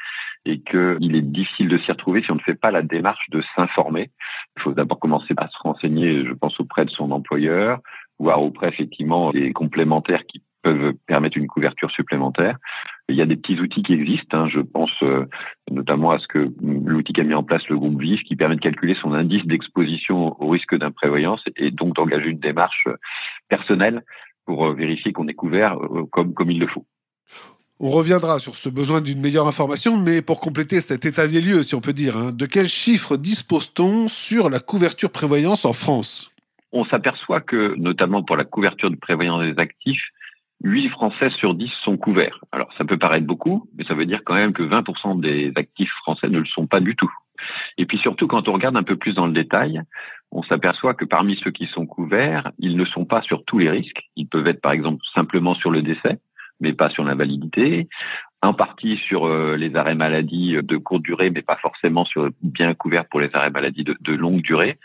et 0.44 0.60
qu'il 0.60 1.16
est 1.16 1.22
difficile 1.22 1.68
de 1.68 1.78
s'y 1.78 1.90
retrouver 1.92 2.22
si 2.22 2.30
on 2.30 2.36
ne 2.36 2.40
fait 2.40 2.54
pas 2.54 2.70
la 2.70 2.82
démarche 2.82 3.30
de 3.30 3.40
s'informer. 3.40 4.10
Il 4.56 4.62
faut 4.62 4.72
d'abord 4.72 4.98
commencer 4.98 5.34
par 5.34 5.50
se 5.50 5.58
renseigner, 5.58 6.26
je 6.26 6.32
pense, 6.34 6.60
auprès 6.60 6.84
de 6.84 6.90
son 6.90 7.10
employeur, 7.10 7.80
voire 8.18 8.42
auprès 8.42 8.68
effectivement 8.68 9.30
des 9.30 9.52
complémentaires 9.52 10.26
qui 10.26 10.42
peuvent 10.62 10.94
permettre 11.06 11.36
une 11.36 11.46
couverture 11.46 11.90
supplémentaire. 11.90 12.56
Il 13.08 13.16
y 13.16 13.22
a 13.22 13.26
des 13.26 13.36
petits 13.36 13.60
outils 13.60 13.82
qui 13.82 13.92
existent. 13.92 14.38
Hein. 14.38 14.48
Je 14.48 14.60
pense 14.60 15.02
euh, 15.02 15.24
notamment 15.70 16.10
à 16.10 16.18
ce 16.18 16.28
que 16.28 16.52
l'outil 16.62 17.12
qu'a 17.12 17.24
mis 17.24 17.34
en 17.34 17.42
place 17.42 17.68
le 17.68 17.76
groupe 17.76 18.00
VIF, 18.00 18.22
qui 18.22 18.36
permet 18.36 18.54
de 18.54 18.60
calculer 18.60 18.94
son 18.94 19.12
indice 19.12 19.46
d'exposition 19.46 20.36
au 20.42 20.48
risque 20.48 20.76
d'imprévoyance 20.76 21.44
et 21.56 21.70
donc 21.70 21.94
d'engager 21.94 22.30
une 22.30 22.38
démarche 22.38 22.88
personnelle 23.48 24.02
pour 24.44 24.66
euh, 24.66 24.74
vérifier 24.74 25.12
qu'on 25.12 25.28
est 25.28 25.34
couvert 25.34 25.76
euh, 25.78 26.04
comme, 26.10 26.32
comme 26.32 26.50
il 26.50 26.60
le 26.60 26.66
faut. 26.66 26.86
On 27.84 27.90
reviendra 27.90 28.38
sur 28.38 28.54
ce 28.54 28.68
besoin 28.68 29.00
d'une 29.00 29.20
meilleure 29.20 29.48
information, 29.48 29.96
mais 29.96 30.22
pour 30.22 30.38
compléter 30.38 30.80
cet 30.80 31.04
état 31.04 31.26
des 31.26 31.40
lieux, 31.40 31.64
si 31.64 31.74
on 31.74 31.80
peut 31.80 31.92
dire, 31.92 32.16
hein, 32.16 32.30
de 32.30 32.46
quels 32.46 32.68
chiffres 32.68 33.16
dispose-t-on 33.16 34.06
sur 34.06 34.50
la 34.50 34.60
couverture 34.60 35.10
prévoyance 35.10 35.64
en 35.64 35.72
France? 35.72 36.30
On 36.70 36.84
s'aperçoit 36.84 37.40
que, 37.40 37.74
notamment 37.76 38.22
pour 38.22 38.36
la 38.36 38.44
couverture 38.44 38.88
de 38.88 38.96
prévoyance 38.96 39.42
des 39.42 39.60
actifs, 39.60 40.12
8 40.62 40.88
Français 40.88 41.30
sur 41.30 41.54
10 41.54 41.72
sont 41.72 41.96
couverts. 41.96 42.40
Alors 42.52 42.72
ça 42.72 42.84
peut 42.84 42.96
paraître 42.96 43.26
beaucoup, 43.26 43.68
mais 43.76 43.84
ça 43.84 43.94
veut 43.94 44.06
dire 44.06 44.22
quand 44.24 44.34
même 44.34 44.52
que 44.52 44.62
20% 44.62 45.20
des 45.20 45.52
actifs 45.56 45.92
français 45.92 46.28
ne 46.28 46.38
le 46.38 46.44
sont 46.44 46.66
pas 46.66 46.80
du 46.80 46.94
tout. 46.94 47.12
Et 47.76 47.86
puis 47.86 47.98
surtout, 47.98 48.26
quand 48.26 48.48
on 48.48 48.52
regarde 48.52 48.76
un 48.76 48.82
peu 48.82 48.96
plus 48.96 49.16
dans 49.16 49.26
le 49.26 49.32
détail, 49.32 49.82
on 50.30 50.42
s'aperçoit 50.42 50.94
que 50.94 51.04
parmi 51.04 51.34
ceux 51.34 51.50
qui 51.50 51.66
sont 51.66 51.86
couverts, 51.86 52.52
ils 52.58 52.76
ne 52.76 52.84
sont 52.84 53.04
pas 53.04 53.22
sur 53.22 53.44
tous 53.44 53.58
les 53.58 53.70
risques. 53.70 54.10
Ils 54.16 54.28
peuvent 54.28 54.46
être 54.46 54.60
par 54.60 54.72
exemple 54.72 55.04
simplement 55.04 55.54
sur 55.54 55.70
le 55.70 55.82
décès, 55.82 56.20
mais 56.60 56.72
pas 56.72 56.90
sur 56.90 57.02
l'invalidité, 57.02 57.88
en 58.40 58.54
partie 58.54 58.96
sur 58.96 59.26
euh, 59.26 59.56
les 59.56 59.74
arrêts 59.76 59.94
maladie 59.94 60.56
de 60.62 60.76
courte 60.76 61.02
durée, 61.02 61.30
mais 61.30 61.42
pas 61.42 61.56
forcément 61.56 62.04
sur 62.04 62.28
bien 62.40 62.74
couverts 62.74 63.08
pour 63.08 63.20
les 63.20 63.30
arrêts 63.34 63.50
maladie 63.50 63.82
de, 63.82 63.96
de 64.00 64.12
longue 64.12 64.42
durée. 64.42 64.78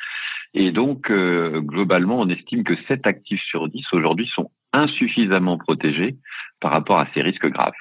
Et 0.53 0.71
donc, 0.71 1.11
euh, 1.11 1.61
globalement, 1.61 2.19
on 2.19 2.27
estime 2.29 2.63
que 2.63 2.75
7 2.75 3.05
actifs 3.05 3.43
sur 3.43 3.69
10 3.69 3.93
aujourd'hui 3.93 4.25
sont 4.25 4.49
insuffisamment 4.77 5.57
protégés 5.57 6.17
par 6.59 6.71
rapport 6.71 6.99
à 6.99 7.05
ces 7.05 7.21
risques 7.21 7.49
graves. 7.49 7.71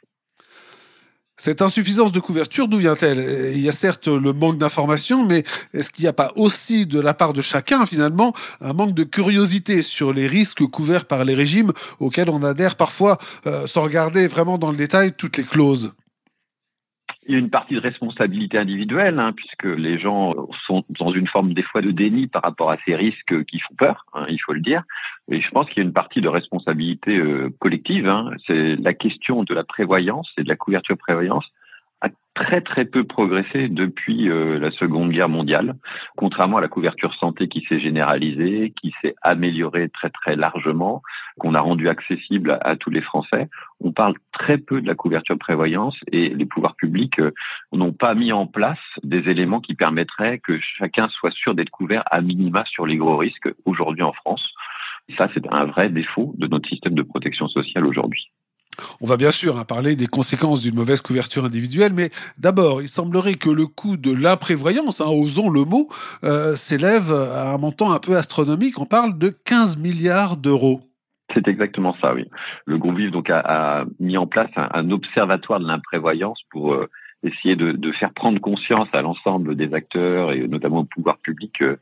Cette 1.38 1.60
insuffisance 1.60 2.12
de 2.12 2.20
couverture, 2.20 2.66
d'où 2.66 2.78
vient-elle? 2.78 3.52
Il 3.54 3.60
y 3.60 3.68
a 3.68 3.72
certes 3.72 4.08
le 4.08 4.32
manque 4.32 4.56
d'information, 4.56 5.26
mais 5.26 5.44
est-ce 5.74 5.92
qu'il 5.92 6.04
n'y 6.04 6.08
a 6.08 6.14
pas 6.14 6.32
aussi 6.34 6.86
de 6.86 6.98
la 6.98 7.12
part 7.12 7.34
de 7.34 7.42
chacun, 7.42 7.84
finalement, 7.84 8.32
un 8.62 8.72
manque 8.72 8.94
de 8.94 9.04
curiosité 9.04 9.82
sur 9.82 10.14
les 10.14 10.28
risques 10.28 10.64
couverts 10.64 11.04
par 11.04 11.26
les 11.26 11.34
régimes 11.34 11.72
auxquels 12.00 12.30
on 12.30 12.42
adhère 12.42 12.76
parfois 12.76 13.18
euh, 13.46 13.66
sans 13.66 13.82
regarder 13.82 14.26
vraiment 14.28 14.56
dans 14.56 14.70
le 14.70 14.78
détail 14.78 15.12
toutes 15.12 15.36
les 15.36 15.44
clauses? 15.44 15.92
Il 17.28 17.32
y 17.32 17.34
a 17.34 17.38
une 17.38 17.50
partie 17.50 17.74
de 17.74 17.80
responsabilité 17.80 18.58
individuelle, 18.58 19.18
hein, 19.18 19.32
puisque 19.32 19.64
les 19.64 19.98
gens 19.98 20.34
sont 20.52 20.84
dans 20.88 21.10
une 21.10 21.26
forme 21.26 21.52
des 21.52 21.62
fois 21.62 21.80
de 21.80 21.90
déni 21.90 22.26
par 22.26 22.42
rapport 22.42 22.70
à 22.70 22.76
ces 22.84 22.94
risques 22.94 23.44
qui 23.44 23.58
font 23.58 23.74
peur, 23.74 24.06
hein, 24.14 24.26
il 24.28 24.38
faut 24.38 24.52
le 24.52 24.60
dire. 24.60 24.82
Et 25.30 25.40
je 25.40 25.50
pense 25.50 25.66
qu'il 25.66 25.78
y 25.78 25.80
a 25.80 25.86
une 25.86 25.92
partie 25.92 26.20
de 26.20 26.28
responsabilité 26.28 27.18
euh, 27.18 27.50
collective. 27.58 28.08
Hein. 28.08 28.30
C'est 28.38 28.76
la 28.76 28.94
question 28.94 29.42
de 29.42 29.54
la 29.54 29.64
prévoyance 29.64 30.32
et 30.38 30.42
de 30.42 30.48
la 30.48 30.56
couverture 30.56 30.96
prévoyance 30.96 31.52
très 32.36 32.60
très 32.60 32.84
peu 32.84 33.02
progressé 33.02 33.68
depuis 33.68 34.28
euh, 34.28 34.58
la 34.60 34.70
Seconde 34.70 35.10
Guerre 35.10 35.30
mondiale, 35.30 35.72
contrairement 36.16 36.58
à 36.58 36.60
la 36.60 36.68
couverture 36.68 37.14
santé 37.14 37.48
qui 37.48 37.62
s'est 37.62 37.80
généralisée, 37.80 38.74
qui 38.80 38.94
s'est 39.00 39.16
améliorée 39.22 39.88
très 39.88 40.10
très 40.10 40.36
largement, 40.36 41.02
qu'on 41.38 41.54
a 41.54 41.60
rendu 41.60 41.88
accessible 41.88 42.58
à, 42.60 42.76
tous 42.76 42.90
les 42.90 43.00
Français. 43.00 43.48
On 43.80 43.90
parle 43.90 44.14
très 44.32 44.58
peu 44.58 44.82
de 44.82 44.86
la 44.86 44.94
couverture 44.94 45.38
prévoyance 45.38 46.00
et 46.12 46.28
les 46.28 46.44
pouvoirs 46.44 46.76
publics 46.76 47.20
euh, 47.20 47.32
n'ont 47.72 47.92
pas 47.92 48.14
mis 48.14 48.32
en 48.32 48.46
place 48.46 48.84
des 49.02 49.30
éléments 49.30 49.60
qui 49.60 49.74
permettraient 49.74 50.38
que 50.38 50.58
chacun 50.58 51.08
soit 51.08 51.30
sûr 51.30 51.54
d'être 51.54 51.70
couvert 51.70 52.04
à 52.10 52.20
minima 52.20 52.66
sur 52.66 52.86
les 52.86 52.96
gros 52.96 53.16
risques 53.16 53.48
aujourd'hui 53.64 54.02
en 54.02 54.12
France. 54.12 54.52
Ça, 55.08 55.26
c'est 55.32 55.50
un 55.54 55.64
vrai 55.64 55.88
défaut 55.88 56.34
de 56.36 56.46
notre 56.46 56.68
système 56.68 56.94
de 56.94 57.02
protection 57.02 57.48
sociale 57.48 57.86
aujourd'hui. 57.86 58.30
On 59.00 59.06
va 59.06 59.16
bien 59.16 59.30
sûr 59.30 59.58
hein, 59.58 59.64
parler 59.64 59.96
des 59.96 60.06
conséquences 60.06 60.60
d'une 60.60 60.74
mauvaise 60.74 61.00
couverture 61.00 61.44
individuelle, 61.44 61.92
mais 61.92 62.10
d'abord, 62.38 62.82
il 62.82 62.88
semblerait 62.88 63.34
que 63.34 63.50
le 63.50 63.66
coût 63.66 63.96
de 63.96 64.12
l'imprévoyance, 64.12 65.00
hein, 65.00 65.06
osons 65.06 65.50
le 65.50 65.64
mot, 65.64 65.88
euh, 66.24 66.56
s'élève 66.56 67.12
à 67.12 67.52
un 67.52 67.58
montant 67.58 67.92
un 67.92 67.98
peu 67.98 68.16
astronomique. 68.16 68.78
On 68.78 68.86
parle 68.86 69.18
de 69.18 69.28
15 69.28 69.76
milliards 69.76 70.36
d'euros. 70.36 70.80
C'est 71.32 71.48
exactement 71.48 71.94
ça, 71.94 72.14
oui. 72.14 72.24
Le 72.66 72.78
groupe 72.78 72.96
VIV 72.96 73.10
donc 73.10 73.30
a, 73.30 73.84
mis 73.98 74.16
en 74.16 74.26
place 74.26 74.50
un, 74.56 74.90
observatoire 74.90 75.60
de 75.60 75.66
l'imprévoyance 75.66 76.42
pour 76.50 76.74
euh, 76.74 76.88
essayer 77.22 77.56
de, 77.56 77.92
faire 77.92 78.12
prendre 78.12 78.40
conscience 78.40 78.88
à 78.92 79.02
l'ensemble 79.02 79.54
des 79.54 79.74
acteurs 79.74 80.32
et 80.32 80.46
notamment 80.46 80.80
au 80.80 80.84
pouvoir 80.84 81.18
public 81.18 81.62
euh, 81.62 81.76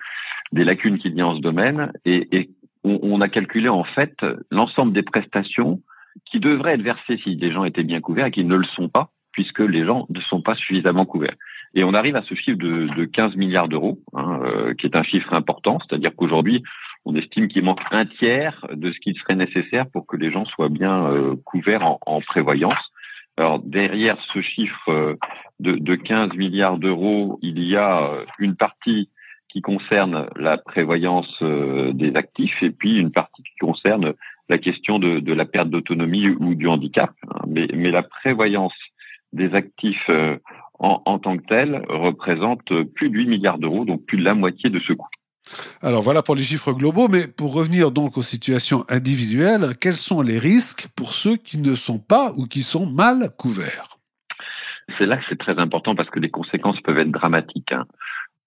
des 0.52 0.64
lacunes 0.64 0.98
qu'il 0.98 1.16
y 1.16 1.20
a 1.20 1.26
en 1.26 1.34
ce 1.34 1.40
domaine. 1.40 1.92
Et, 2.04 2.50
on 2.86 3.22
a 3.22 3.30
calculé 3.30 3.70
en 3.70 3.82
fait 3.82 4.26
l'ensemble 4.50 4.92
des 4.92 5.02
prestations 5.02 5.80
qui 6.24 6.40
devraient 6.40 6.74
être 6.74 6.82
versés 6.82 7.16
si 7.16 7.36
les 7.36 7.52
gens 7.52 7.64
étaient 7.64 7.84
bien 7.84 8.00
couverts 8.00 8.26
et 8.26 8.30
qui 8.30 8.44
ne 8.44 8.56
le 8.56 8.64
sont 8.64 8.88
pas 8.88 9.10
puisque 9.34 9.60
les 9.60 9.84
gens 9.84 10.06
ne 10.08 10.20
sont 10.20 10.40
pas 10.40 10.54
suffisamment 10.54 11.04
couverts. 11.04 11.34
Et 11.74 11.82
on 11.82 11.92
arrive 11.92 12.14
à 12.14 12.22
ce 12.22 12.34
chiffre 12.36 12.56
de, 12.56 12.86
de 12.86 13.04
15 13.04 13.36
milliards 13.36 13.68
d'euros, 13.68 14.00
hein, 14.14 14.38
euh, 14.44 14.74
qui 14.74 14.86
est 14.86 14.96
un 14.96 15.02
chiffre 15.02 15.34
important, 15.34 15.78
c'est-à-dire 15.80 16.14
qu'aujourd'hui, 16.14 16.62
on 17.04 17.16
estime 17.16 17.48
qu'il 17.48 17.64
manque 17.64 17.80
un 17.90 18.04
tiers 18.04 18.64
de 18.72 18.92
ce 18.92 19.00
qui 19.00 19.12
serait 19.16 19.34
nécessaire 19.34 19.90
pour 19.90 20.06
que 20.06 20.16
les 20.16 20.30
gens 20.30 20.44
soient 20.44 20.68
bien 20.68 21.06
euh, 21.06 21.34
couverts 21.44 21.84
en, 21.84 21.98
en, 22.06 22.20
prévoyance. 22.20 22.92
Alors 23.36 23.58
derrière 23.58 24.18
ce 24.18 24.40
chiffre 24.40 24.88
euh, 24.88 25.16
de, 25.58 25.72
de 25.72 25.94
15 25.96 26.36
milliards 26.36 26.78
d'euros, 26.78 27.40
il 27.42 27.60
y 27.60 27.74
a 27.76 28.08
une 28.38 28.54
partie 28.54 29.10
qui 29.54 29.62
concerne 29.62 30.26
la 30.34 30.58
prévoyance 30.58 31.42
des 31.42 32.16
actifs 32.16 32.64
et 32.64 32.70
puis 32.70 32.98
une 32.98 33.12
partie 33.12 33.44
qui 33.44 33.54
concerne 33.60 34.14
la 34.48 34.58
question 34.58 34.98
de, 34.98 35.20
de 35.20 35.32
la 35.32 35.44
perte 35.44 35.70
d'autonomie 35.70 36.28
ou 36.28 36.56
du 36.56 36.66
handicap. 36.66 37.12
Mais, 37.46 37.68
mais 37.72 37.92
la 37.92 38.02
prévoyance 38.02 38.76
des 39.32 39.54
actifs 39.54 40.10
en, 40.80 41.02
en 41.04 41.18
tant 41.20 41.36
que 41.36 41.46
tel 41.46 41.82
représente 41.88 42.82
plus 42.82 43.10
de 43.10 43.16
8 43.16 43.26
milliards 43.28 43.58
d'euros, 43.58 43.84
donc 43.84 44.04
plus 44.04 44.18
de 44.18 44.24
la 44.24 44.34
moitié 44.34 44.70
de 44.70 44.80
ce 44.80 44.92
coût. 44.92 45.08
Alors 45.82 46.02
voilà 46.02 46.22
pour 46.22 46.34
les 46.34 46.42
chiffres 46.42 46.72
globaux, 46.72 47.08
mais 47.08 47.26
pour 47.26 47.52
revenir 47.52 47.90
donc 47.90 48.16
aux 48.16 48.22
situations 48.22 48.84
individuelles, 48.88 49.76
quels 49.78 49.96
sont 49.96 50.22
les 50.22 50.38
risques 50.38 50.88
pour 50.96 51.12
ceux 51.12 51.36
qui 51.36 51.58
ne 51.58 51.74
sont 51.74 51.98
pas 51.98 52.32
ou 52.36 52.46
qui 52.46 52.62
sont 52.62 52.86
mal 52.86 53.30
couverts? 53.38 53.98
C'est 54.88 55.06
là 55.06 55.16
que 55.16 55.24
c'est 55.24 55.38
très 55.38 55.58
important 55.58 55.94
parce 55.94 56.10
que 56.10 56.20
les 56.20 56.30
conséquences 56.30 56.80
peuvent 56.80 56.98
être 56.98 57.10
dramatiques. 57.10 57.74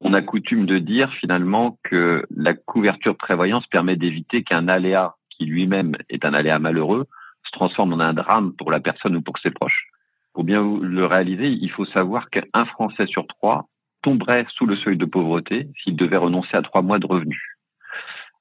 On 0.01 0.13
a 0.13 0.22
coutume 0.22 0.66
de 0.66 0.77
dire 0.77 1.12
finalement 1.12 1.80
que 1.84 2.25
la 2.36 2.54
couverture 2.54 3.18
prévoyance 3.18 3.68
permet 3.68 3.96
d'éviter 3.96 4.44
qu'un 4.44 4.68
aléa 4.68 5.16
qui 5.30 5.46
lui-même 5.46 5.94
est 6.10 6.25
un 6.25 6.34
aléa 6.34 6.60
malheureux 6.60 7.06
se 7.44 7.51
transforme 7.51 7.94
en 7.94 8.00
un 8.00 8.13
drame 8.13 8.54
pour 8.54 8.72
la 8.72 8.80
personne 8.80 9.16
ou 9.16 9.22
pour 9.22 9.38
ses 9.38 9.51
proches. 9.51 9.88
Pour 10.34 10.44
bien 10.44 10.63
le 10.82 11.06
réaliser, 11.06 11.48
il 11.50 11.72
faut 11.72 11.86
savoir 11.86 12.30
qu'un 12.30 12.66
Français 12.66 13.08
sur 13.08 13.25
trois 13.25 13.70
tomberait 14.01 14.46
sous 14.50 14.66
le 14.66 14.75
seuil 14.75 14.98
de 14.98 15.06
pauvreté 15.06 15.70
s'il 15.77 15.96
devait 15.96 16.18
renoncer 16.18 16.58
à 16.58 16.62
trois 16.62 16.82
mois 16.82 17.00
de 17.00 17.08
revenus. 17.08 17.42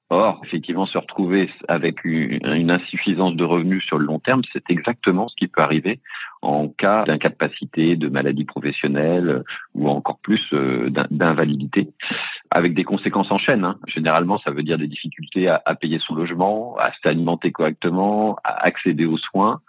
Or, 0.09 0.39
effectivement, 0.43 0.85
se 0.85 0.97
retrouver 0.97 1.49
avec 1.67 2.05
une 2.05 2.71
insuffisance 2.71 3.35
de 3.35 3.43
revenus 3.43 3.83
sur 3.83 3.99
le 3.99 4.05
long 4.05 4.19
terme, 4.19 4.41
c'est 4.49 4.71
exactement 4.71 5.27
ce 5.27 5.35
qui 5.35 5.49
peut 5.49 5.61
arriver 5.61 5.99
en 6.41 6.69
cas 6.69 7.03
d'incapacité, 7.03 7.97
de 7.97 8.07
maladie 8.07 8.45
professionnelle 8.45 9.43
ou 9.73 9.89
encore 9.89 10.19
plus 10.19 10.53
euh, 10.53 10.89
d'invalidité, 11.11 11.89
avec 12.51 12.73
des 12.73 12.85
conséquences 12.85 13.31
en 13.31 13.37
chaîne. 13.37 13.65
Hein. 13.65 13.79
Généralement, 13.85 14.37
ça 14.37 14.51
veut 14.51 14.63
dire 14.63 14.77
des 14.77 14.87
difficultés 14.87 15.49
à, 15.49 15.59
payer 15.75 15.99
son 15.99 16.15
logement, 16.15 16.77
à 16.77 16.91
s'alimenter 16.93 17.51
correctement, 17.51 18.37
à 18.45 18.65
accéder 18.65 19.05
aux 19.05 19.17
soins. 19.17 19.61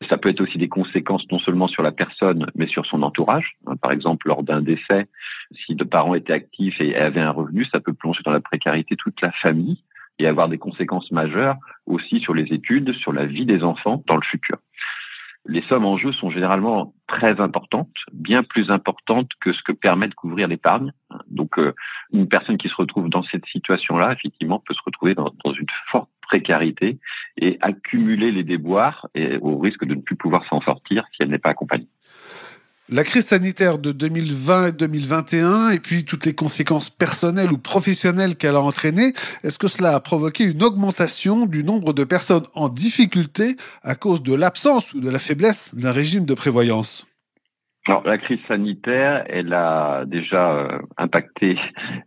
Ça 0.00 0.18
peut 0.18 0.28
être 0.28 0.40
aussi 0.40 0.58
des 0.58 0.68
conséquences 0.68 1.30
non 1.30 1.38
seulement 1.38 1.68
sur 1.68 1.82
la 1.82 1.92
personne, 1.92 2.46
mais 2.54 2.66
sur 2.66 2.86
son 2.86 3.02
entourage. 3.02 3.56
Hein. 3.66 3.76
Par 3.76 3.92
exemple, 3.92 4.28
lors 4.28 4.42
d'un 4.42 4.60
décès, 4.60 5.06
si 5.52 5.74
deux 5.74 5.84
parents 5.84 6.14
étaient 6.14 6.32
actifs 6.32 6.80
et 6.80 6.96
avaient 6.96 7.20
un 7.20 7.30
revenu, 7.30 7.64
ça 7.64 7.80
peut 7.80 7.94
plonger 7.94 8.22
dans 8.24 8.32
la 8.32 8.40
précarité 8.40 8.96
toute 8.96 9.20
la 9.20 9.30
famille 9.30 9.82
et 10.18 10.26
avoir 10.26 10.48
des 10.48 10.58
conséquences 10.58 11.10
majeures 11.10 11.56
aussi 11.86 12.20
sur 12.20 12.34
les 12.34 12.52
études, 12.52 12.92
sur 12.92 13.12
la 13.12 13.26
vie 13.26 13.44
des 13.44 13.64
enfants 13.64 14.02
dans 14.06 14.16
le 14.16 14.22
futur. 14.22 14.58
Les 15.46 15.60
sommes 15.60 15.84
en 15.84 15.98
jeu 15.98 16.10
sont 16.10 16.30
généralement 16.30 16.94
très 17.06 17.40
importantes, 17.40 17.94
bien 18.12 18.42
plus 18.42 18.70
importantes 18.70 19.32
que 19.40 19.52
ce 19.52 19.62
que 19.62 19.72
permet 19.72 20.08
de 20.08 20.14
couvrir 20.14 20.48
l'épargne. 20.48 20.92
Donc, 21.28 21.58
euh, 21.58 21.74
une 22.12 22.28
personne 22.28 22.56
qui 22.56 22.70
se 22.70 22.76
retrouve 22.76 23.10
dans 23.10 23.22
cette 23.22 23.44
situation-là, 23.44 24.12
effectivement, 24.12 24.58
peut 24.58 24.72
se 24.72 24.80
retrouver 24.84 25.14
dans, 25.14 25.30
dans 25.44 25.52
une 25.52 25.66
forte 25.84 26.08
précarité 26.24 26.98
et 27.36 27.58
accumuler 27.60 28.30
les 28.30 28.44
déboires 28.44 29.08
et 29.14 29.36
au 29.40 29.58
risque 29.58 29.84
de 29.84 29.94
ne 29.94 30.00
plus 30.00 30.16
pouvoir 30.16 30.44
s'en 30.44 30.60
sortir 30.60 31.04
si 31.12 31.22
elle 31.22 31.30
n'est 31.30 31.38
pas 31.38 31.50
accompagnée. 31.50 31.88
La 32.90 33.02
crise 33.02 33.24
sanitaire 33.24 33.78
de 33.78 33.92
2020 33.92 34.66
et 34.66 34.72
2021 34.72 35.70
et 35.70 35.80
puis 35.80 36.04
toutes 36.04 36.26
les 36.26 36.34
conséquences 36.34 36.90
personnelles 36.90 37.50
ou 37.50 37.56
professionnelles 37.56 38.36
qu'elle 38.36 38.56
a 38.56 38.60
entraînées, 38.60 39.14
est-ce 39.42 39.58
que 39.58 39.68
cela 39.68 39.94
a 39.94 40.00
provoqué 40.00 40.44
une 40.44 40.62
augmentation 40.62 41.46
du 41.46 41.64
nombre 41.64 41.94
de 41.94 42.04
personnes 42.04 42.44
en 42.52 42.68
difficulté 42.68 43.56
à 43.82 43.94
cause 43.94 44.22
de 44.22 44.34
l'absence 44.34 44.92
ou 44.92 45.00
de 45.00 45.08
la 45.08 45.18
faiblesse 45.18 45.74
d'un 45.74 45.92
régime 45.92 46.26
de 46.26 46.34
prévoyance? 46.34 47.06
Alors, 47.86 48.02
la 48.04 48.18
crise 48.18 48.42
sanitaire, 48.42 49.24
elle 49.28 49.52
a 49.54 50.04
déjà 50.06 50.52
euh, 50.52 50.68
impacté 50.98 51.56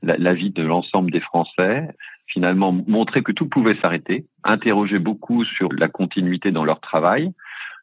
la, 0.04 0.18
la 0.18 0.34
vie 0.36 0.50
de 0.52 0.64
l'ensemble 0.64 1.10
des 1.10 1.20
Français, 1.20 1.88
finalement 2.28 2.76
montré 2.88 3.24
que 3.24 3.32
tout 3.32 3.48
pouvait 3.48 3.74
s'arrêter, 3.74 4.26
interrogé 4.44 5.00
beaucoup 5.00 5.46
sur 5.46 5.70
la 5.72 5.88
continuité 5.88 6.52
dans 6.52 6.66
leur 6.66 6.82
travail, 6.82 7.32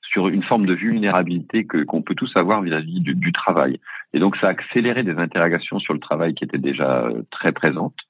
sur 0.02 0.28
une 0.28 0.42
forme 0.42 0.66
de 0.66 0.74
vulnérabilité 0.74 1.66
que 1.66 1.82
qu'on 1.82 2.02
peut 2.02 2.14
tous 2.14 2.36
avoir 2.36 2.62
vis-à-vis 2.62 3.00
du, 3.00 3.14
du, 3.14 3.32
travail. 3.32 3.80
Et 4.12 4.18
donc 4.18 4.36
ça 4.36 4.48
a 4.48 4.50
accéléré 4.50 5.02
des 5.02 5.16
interrogations 5.16 5.78
sur 5.78 5.94
le 5.94 5.98
travail 5.98 6.34
qui 6.34 6.44
étaient 6.44 6.58
déjà 6.58 7.06
euh, 7.06 7.22
très 7.30 7.52
présentes. 7.52 8.00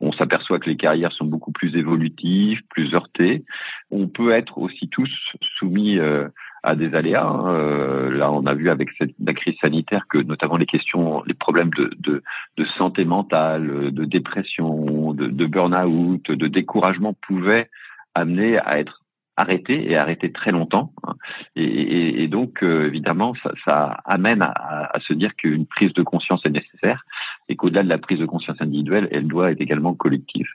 On 0.00 0.12
s'aperçoit 0.12 0.58
que 0.58 0.68
les 0.68 0.76
carrières 0.76 1.12
sont 1.12 1.26
beaucoup 1.26 1.52
plus 1.52 1.76
évolutives, 1.76 2.62
plus 2.68 2.94
heurtées. 2.94 3.44
On 3.90 4.08
peut 4.08 4.32
être 4.32 4.58
aussi 4.58 4.88
tous 4.88 5.36
soumis 5.40 5.98
euh, 5.98 6.28
à 6.62 6.74
des 6.74 6.94
aléas. 6.94 7.26
Hein. 7.26 7.54
Euh, 7.54 8.10
là, 8.10 8.32
on 8.32 8.46
a 8.46 8.54
vu 8.54 8.70
avec 8.70 8.90
cette, 8.98 9.14
la 9.18 9.32
crise 9.32 9.56
sanitaire 9.60 10.06
que 10.08 10.18
notamment 10.18 10.56
les 10.56 10.66
questions, 10.66 11.22
les 11.26 11.34
problèmes 11.34 11.70
de, 11.70 12.64
santé 12.64 13.04
mentale, 13.04 13.92
de 13.92 14.04
dépression, 14.04 15.12
de, 15.12 15.26
de 15.26 15.46
burn-out, 15.46 16.30
de 16.30 16.46
découragement 16.46 17.14
pouvaient 17.14 17.68
amener 18.14 18.58
à 18.58 18.78
être 18.78 19.02
arrêter 19.36 19.90
et 19.90 19.96
arrêter 19.96 20.30
très 20.30 20.52
longtemps. 20.52 20.92
Hein. 21.04 21.14
Et, 21.56 22.28
donc, 22.28 22.62
euh, 22.62 22.86
évidemment, 22.86 23.32
ça, 23.64 24.00
amène 24.04 24.42
à, 24.42 24.90
à, 24.94 25.00
se 25.00 25.14
dire 25.14 25.34
qu'une 25.34 25.66
prise 25.66 25.92
de 25.92 26.02
conscience 26.02 26.46
est 26.46 26.50
nécessaire 26.50 27.04
et 27.48 27.56
qu'au-delà 27.56 27.82
de 27.82 27.88
la 27.88 27.98
prise 27.98 28.18
de 28.18 28.26
conscience 28.26 28.60
individuelle, 28.60 29.08
elle 29.10 29.26
doit 29.26 29.50
être 29.50 29.60
également 29.60 29.94
collective. 29.94 30.48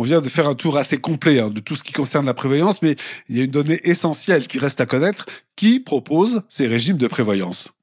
On 0.00 0.04
vient 0.04 0.20
de 0.20 0.28
faire 0.28 0.46
un 0.46 0.54
tour 0.54 0.78
assez 0.78 0.98
complet 0.98 1.40
hein, 1.40 1.50
de 1.50 1.58
tout 1.58 1.74
ce 1.74 1.82
qui 1.82 1.92
concerne 1.92 2.24
la 2.24 2.32
prévoyance, 2.32 2.82
mais 2.82 2.94
il 3.28 3.36
y 3.36 3.40
a 3.40 3.44
une 3.44 3.50
donnée 3.50 3.80
essentielle 3.82 4.46
qui 4.46 4.60
reste 4.60 4.80
à 4.80 4.86
connaître. 4.86 5.26
Qui 5.56 5.80
propose 5.80 6.42
ces 6.48 6.68
régimes 6.68 6.98
de 6.98 7.08
prévoyance 7.08 7.74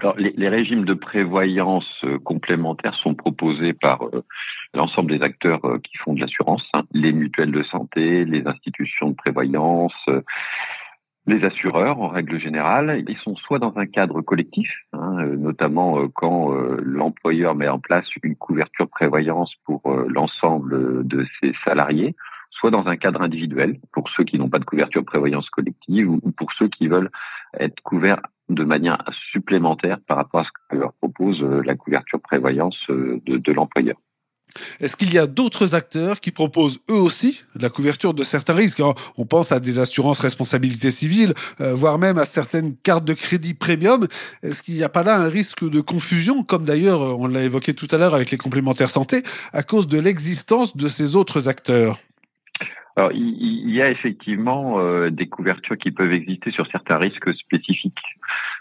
alors, 0.00 0.16
les, 0.18 0.48
régimes 0.48 0.84
de 0.84 0.92
prévoyance 0.92 2.04
euh, 2.04 2.18
complémentaires 2.18 2.96
sont 2.96 3.14
proposés 3.14 3.72
par 3.72 4.04
euh, 4.06 4.24
l'ensemble 4.74 5.16
des 5.16 5.22
acteurs 5.22 5.64
euh, 5.64 5.78
qui 5.78 5.96
font 5.96 6.14
de 6.14 6.20
l'assurance, 6.20 6.68
hein, 6.74 6.82
les 6.92 7.12
mutuelles 7.12 7.52
de 7.52 7.62
santé, 7.62 8.24
les 8.24 8.42
institutions 8.44 9.10
de 9.10 9.14
prévoyance, 9.14 10.06
les 11.26 11.44
assureurs 11.44 12.00
en 12.00 12.08
règle 12.08 12.38
générale. 12.38 13.02
Ils 13.08 13.16
sont 13.16 13.36
soit 13.36 13.58
dans 13.58 13.72
un 13.76 13.86
cadre 13.86 14.20
collectif, 14.20 14.84
hein, 14.92 15.16
euh, 15.20 15.36
notamment 15.36 16.08
quand 16.08 16.52
l'employeur 16.82 17.54
met 17.54 17.68
en 17.68 17.78
place 17.78 18.14
une 18.22 18.36
couverture 18.36 18.88
prévoyance 18.88 19.54
pour 19.64 19.82
l'ensemble 20.08 21.06
de 21.06 21.24
ses 21.40 21.52
salariés, 21.52 22.14
soit 22.50 22.70
dans 22.70 22.86
un 22.86 22.96
cadre 22.96 23.22
individuel 23.22 23.80
pour 23.92 24.08
ceux 24.08 24.24
qui 24.24 24.38
n'ont 24.38 24.48
pas 24.48 24.58
de 24.58 24.64
couverture 24.64 25.04
prévoyance 25.04 25.50
collective 25.50 26.08
ou 26.08 26.20
pour 26.36 26.52
ceux 26.52 26.68
qui 26.68 26.88
veulent 26.88 27.10
être 27.58 27.80
couverts 27.82 28.20
de 28.48 28.64
manière 28.64 28.98
supplémentaire 29.10 29.98
par 30.06 30.18
rapport 30.18 30.40
à 30.40 30.44
ce 30.44 30.50
que 30.68 30.76
leur 30.76 30.92
propose 30.94 31.42
euh, 31.42 31.62
la 31.64 31.74
couverture 31.74 32.20
prévoyance 32.20 32.88
euh, 32.90 33.20
de, 33.24 33.38
de 33.38 33.52
l'employeur. 33.52 33.96
Est-ce 34.80 34.96
qu'il 34.96 35.12
y 35.12 35.18
a 35.18 35.26
d'autres 35.26 35.74
acteurs 35.74 36.20
qui 36.20 36.30
proposent 36.30 36.80
eux 36.90 36.94
aussi 36.94 37.42
la 37.58 37.70
couverture 37.70 38.14
de 38.14 38.24
certains 38.24 38.54
risques 38.54 38.82
On 39.16 39.26
pense 39.26 39.52
à 39.52 39.60
des 39.60 39.78
assurances 39.78 40.20
responsabilité 40.20 40.90
civile, 40.90 41.34
euh, 41.60 41.74
voire 41.74 41.98
même 41.98 42.18
à 42.18 42.24
certaines 42.24 42.76
cartes 42.76 43.04
de 43.04 43.14
crédit 43.14 43.54
premium. 43.54 44.06
Est-ce 44.42 44.62
qu'il 44.62 44.74
n'y 44.74 44.82
a 44.82 44.88
pas 44.88 45.02
là 45.02 45.18
un 45.18 45.28
risque 45.28 45.68
de 45.68 45.80
confusion, 45.80 46.42
comme 46.42 46.64
d'ailleurs 46.64 47.00
on 47.00 47.26
l'a 47.26 47.42
évoqué 47.42 47.74
tout 47.74 47.88
à 47.90 47.98
l'heure 47.98 48.14
avec 48.14 48.30
les 48.30 48.38
complémentaires 48.38 48.90
santé, 48.90 49.22
à 49.52 49.62
cause 49.62 49.88
de 49.88 49.98
l'existence 49.98 50.76
de 50.76 50.88
ces 50.88 51.16
autres 51.16 51.48
acteurs? 51.48 51.98
Alors, 52.96 53.10
il, 53.12 53.70
y 53.70 53.82
a 53.82 53.90
effectivement 53.90 54.78
euh, 54.78 55.10
des 55.10 55.28
couvertures 55.28 55.76
qui 55.76 55.90
peuvent 55.90 56.12
exister 56.12 56.52
sur 56.52 56.68
certains 56.68 56.96
risques 56.96 57.34
spécifiques. 57.34 57.98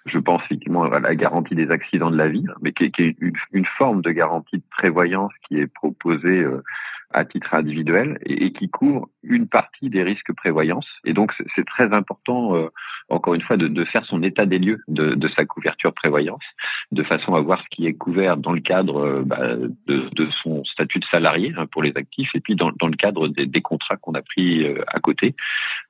Je 0.07 0.17
pense 0.17 0.43
effectivement 0.45 0.83
à 0.83 0.99
la 0.99 1.13
garantie 1.13 1.53
des 1.53 1.69
accidents 1.69 2.09
de 2.09 2.17
la 2.17 2.29
vie, 2.29 2.45
mais 2.61 2.71
qui 2.71 2.85
est, 2.85 3.15
une, 3.51 3.65
forme 3.65 4.01
de 4.01 4.09
garantie 4.09 4.57
de 4.57 4.63
prévoyance 4.71 5.31
qui 5.47 5.59
est 5.59 5.67
proposée 5.67 6.41
euh, 6.41 6.63
à 7.11 7.25
titre 7.25 7.53
individuel 7.53 8.17
et, 8.25 8.51
qui 8.51 8.69
couvre 8.69 9.07
une 9.21 9.47
partie 9.47 9.91
des 9.91 10.01
risques 10.01 10.33
prévoyance. 10.33 10.97
Et 11.05 11.13
donc, 11.13 11.35
c'est 11.45 11.65
très 11.65 11.93
important, 11.93 12.55
euh, 12.55 12.69
encore 13.09 13.35
une 13.35 13.41
fois, 13.41 13.55
de, 13.55 13.83
faire 13.85 14.03
son 14.03 14.23
état 14.23 14.47
des 14.47 14.57
lieux 14.57 14.81
de, 14.87 15.27
sa 15.27 15.45
couverture 15.45 15.93
prévoyance, 15.93 16.43
de 16.91 17.03
façon 17.03 17.35
à 17.35 17.41
voir 17.41 17.61
ce 17.61 17.69
qui 17.69 17.85
est 17.85 17.93
couvert 17.93 18.37
dans 18.37 18.51
le 18.51 18.61
cadre 18.61 19.21
bah, 19.21 19.55
de, 19.85 20.25
son 20.25 20.63
statut 20.63 20.97
de 20.97 21.05
salarié 21.05 21.53
hein, 21.55 21.67
pour 21.67 21.83
les 21.83 21.93
actifs, 21.95 22.33
et 22.33 22.39
puis 22.39 22.55
dans, 22.55 22.71
dans 22.71 22.87
le 22.87 22.95
cadre 22.95 23.27
des 23.27 23.61
contrats 23.61 23.97
qu'on 23.97 24.13
a 24.13 24.22
pris 24.23 24.65
euh, 24.65 24.81
à 24.87 24.99
côté. 24.99 25.35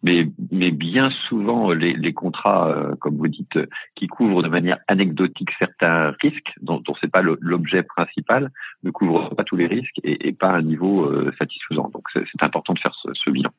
Mais, 0.02 0.28
mais 0.52 0.72
bien 0.72 1.10
souvent, 1.10 1.72
les, 1.72 2.14
contrats, 2.14 2.70
euh, 2.70 2.96
comme 2.96 3.18
vous 3.18 3.28
dites, 3.28 3.60
qui 3.96 4.08
couvrent 4.08 4.44
de 4.44 4.50
manière 4.50 4.80
anecdotique 4.88 5.52
certains 5.58 6.14
risques, 6.22 6.54
dont, 6.62 6.80
dont 6.80 6.96
c'est 6.96 7.12
pas 7.12 7.22
l'objet 7.22 7.84
principal, 7.84 8.50
ne 8.84 8.92
couvrent 8.92 9.30
pas 9.36 9.44
tous 9.44 9.56
les 9.56 9.68
risques 9.68 10.00
et, 10.04 10.34
pas 10.34 10.50
à 10.50 10.58
un 10.58 10.62
niveau 10.62 11.06
euh, 11.06 11.32
satisfaisant. 11.40 11.90
Donc, 11.94 12.08
c'est 12.14 12.44
important 12.44 12.74
de 12.74 12.80
faire 12.80 12.94
ce 12.96 13.30
bilan. 13.30 13.52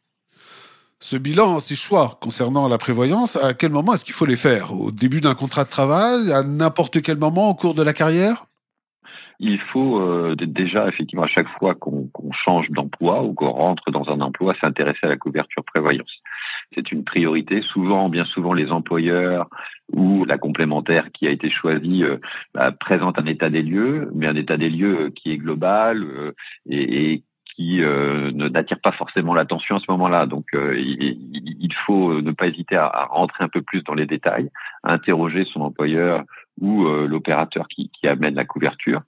Ce 1.00 1.16
bilan, 1.16 1.60
ces 1.60 1.74
choix 1.74 2.18
concernant 2.22 2.66
la 2.66 2.78
prévoyance, 2.78 3.36
à 3.36 3.52
quel 3.52 3.70
moment 3.70 3.92
est-ce 3.92 4.06
qu'il 4.06 4.14
faut 4.14 4.24
les 4.24 4.36
faire? 4.36 4.72
Au 4.72 4.90
début 4.90 5.20
d'un 5.20 5.34
contrat 5.34 5.64
de 5.64 5.68
travail, 5.68 6.32
à 6.32 6.42
n'importe 6.42 7.02
quel 7.02 7.18
moment 7.18 7.50
au 7.50 7.54
cours 7.54 7.74
de 7.74 7.82
la 7.82 7.92
carrière? 7.92 8.46
Il 9.38 9.58
faut 9.58 10.00
euh, 10.00 10.34
déjà, 10.34 10.88
effectivement, 10.88 11.24
à 11.24 11.28
chaque 11.28 11.48
fois 11.48 11.74
qu'on 11.74 12.10
change 12.32 12.70
d'emploi 12.70 13.22
ou 13.22 13.34
qu'on 13.34 13.48
rentre 13.48 13.90
dans 13.90 14.10
un 14.10 14.20
emploi, 14.20 14.54
s'intéresser 14.54 15.06
à 15.06 15.08
la 15.08 15.16
couverture 15.16 15.64
prévoyance. 15.64 16.20
C'est 16.72 16.92
une 16.92 17.04
priorité. 17.04 17.62
Souvent, 17.62 18.08
bien 18.08 18.24
souvent, 18.24 18.52
les 18.52 18.72
employeurs 18.72 19.48
ou 19.92 20.24
la 20.24 20.38
complémentaire 20.38 21.12
qui 21.12 21.26
a 21.26 21.30
été 21.30 21.50
choisie 21.50 22.04
euh, 22.04 22.16
bah, 22.54 22.72
un 22.90 23.24
état 23.26 23.50
des 23.50 23.62
lieux, 23.62 24.10
mais 24.14 24.26
un 24.26 24.34
état 24.34 24.56
des 24.56 24.70
lieux 24.70 24.96
euh, 25.00 25.10
qui 25.10 25.32
est 25.32 25.38
global 25.38 26.06
et, 26.68 27.12
et 27.12 27.24
qui 27.54 27.82
euh, 27.82 28.32
n'attire 28.32 28.80
pas 28.80 28.90
forcément 28.90 29.34
l'attention 29.34 29.76
à 29.76 29.78
ce 29.78 29.86
moment-là. 29.90 30.26
Donc, 30.26 30.46
il, 30.54 31.72
faut 31.72 32.20
ne 32.20 32.32
pas 32.32 32.48
hésiter 32.48 32.76
à, 32.76 32.86
à, 32.86 33.04
rentrer 33.06 33.44
un 33.44 33.48
peu 33.48 33.62
plus 33.62 33.82
dans 33.82 33.94
les 33.94 34.06
détails, 34.06 34.50
à 34.82 34.92
interroger 34.92 35.44
son 35.44 35.60
employeur 35.60 36.24
ou 36.60 36.84
l'opérateur 36.84 37.68
qui, 37.68 37.90
qui, 37.90 38.06
amène 38.08 38.34
la 38.34 38.44
couverture, 38.44 39.02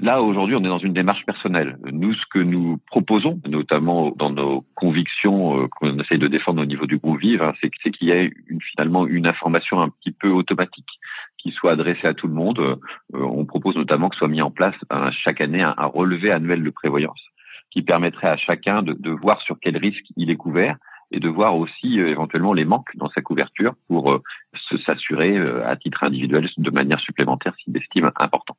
Là, 0.00 0.22
aujourd'hui, 0.22 0.54
on 0.54 0.60
est 0.60 0.68
dans 0.68 0.78
une 0.78 0.92
démarche 0.92 1.26
personnelle. 1.26 1.76
Nous, 1.90 2.14
ce 2.14 2.24
que 2.24 2.38
nous 2.38 2.78
proposons, 2.86 3.40
notamment 3.48 4.12
dans 4.12 4.30
nos 4.30 4.64
convictions 4.76 5.60
euh, 5.60 5.66
qu'on 5.66 5.98
essaye 5.98 6.18
de 6.18 6.28
défendre 6.28 6.62
au 6.62 6.66
niveau 6.66 6.86
du 6.86 6.98
groupe 6.98 7.18
Vive, 7.18 7.42
hein, 7.42 7.52
c'est 7.60 7.68
qu'il 7.68 8.06
y 8.06 8.12
ait 8.12 8.30
une, 8.46 8.60
finalement 8.60 9.08
une 9.08 9.26
information 9.26 9.80
un 9.80 9.88
petit 9.88 10.12
peu 10.12 10.28
automatique 10.28 11.00
qui 11.36 11.50
soit 11.50 11.72
adressée 11.72 12.06
à 12.06 12.14
tout 12.14 12.28
le 12.28 12.34
monde. 12.34 12.60
Euh, 12.60 12.76
on 13.12 13.44
propose 13.44 13.76
notamment 13.76 14.08
que 14.08 14.14
soit 14.14 14.28
mis 14.28 14.40
en 14.40 14.52
place 14.52 14.78
chaque 15.10 15.40
année 15.40 15.62
un, 15.62 15.74
relevé 15.78 16.30
annuel 16.30 16.62
de 16.62 16.70
prévoyance 16.70 17.24
qui 17.70 17.82
permettrait 17.82 18.28
à 18.28 18.36
chacun 18.36 18.82
de, 18.82 19.10
voir 19.10 19.40
sur 19.40 19.58
quel 19.60 19.76
risque 19.76 20.06
il 20.16 20.30
est 20.30 20.36
couvert 20.36 20.76
et 21.10 21.20
de 21.20 21.28
voir 21.28 21.56
aussi 21.56 22.00
euh, 22.00 22.08
éventuellement 22.08 22.52
les 22.52 22.64
manques 22.64 22.96
dans 22.96 23.08
sa 23.08 23.22
couverture 23.22 23.74
pour 23.88 24.20
s'assurer 24.54 25.38
à 25.64 25.76
titre 25.76 26.04
individuel 26.04 26.46
de 26.56 26.70
manière 26.70 27.00
supplémentaire 27.00 27.54
s'il 27.58 27.76
estime 27.76 28.10
important. 28.16 28.56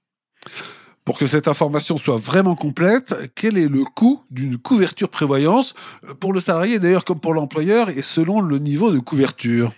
Pour 1.05 1.17
que 1.17 1.25
cette 1.25 1.47
information 1.47 1.97
soit 1.97 2.17
vraiment 2.17 2.55
complète, 2.55 3.15
quel 3.33 3.57
est 3.57 3.67
le 3.67 3.83
coût 3.83 4.23
d'une 4.29 4.57
couverture 4.57 5.09
prévoyance 5.09 5.73
pour 6.19 6.33
le 6.33 6.39
salarié 6.39 6.77
d'ailleurs 6.77 7.05
comme 7.05 7.19
pour 7.19 7.33
l'employeur 7.33 7.89
et 7.89 8.03
selon 8.03 8.41
le 8.41 8.59
niveau 8.59 8.91
de 8.91 8.99
couverture? 8.99 9.71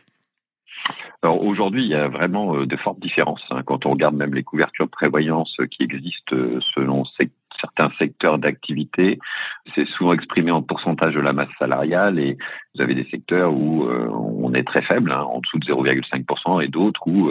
Alors 1.21 1.43
aujourd'hui, 1.43 1.83
il 1.83 1.89
y 1.89 1.95
a 1.95 2.07
vraiment 2.07 2.55
euh, 2.55 2.65
de 2.65 2.75
fortes 2.75 2.99
différences. 2.99 3.47
Hein. 3.51 3.61
Quand 3.63 3.85
on 3.85 3.91
regarde 3.91 4.15
même 4.15 4.33
les 4.33 4.43
couvertures 4.43 4.89
prévoyance 4.89 5.57
qui 5.69 5.83
existent 5.83 6.35
euh, 6.35 6.59
selon 6.61 7.03
certains 7.05 7.89
secteurs 7.89 8.39
d'activité, 8.39 9.19
c'est 9.65 9.85
souvent 9.85 10.13
exprimé 10.13 10.51
en 10.51 10.61
pourcentage 10.61 11.13
de 11.13 11.19
la 11.19 11.33
masse 11.33 11.51
salariale 11.59 12.19
et 12.19 12.37
vous 12.73 12.81
avez 12.81 12.93
des 12.93 13.05
secteurs 13.05 13.53
où 13.53 13.85
euh, 13.85 14.07
on 14.09 14.53
est 14.53 14.63
très 14.63 14.81
faible, 14.81 15.11
hein, 15.11 15.21
en 15.21 15.39
dessous 15.39 15.59
de 15.59 15.65
0,5%, 15.65 16.63
et 16.63 16.67
d'autres 16.67 17.07
où 17.07 17.29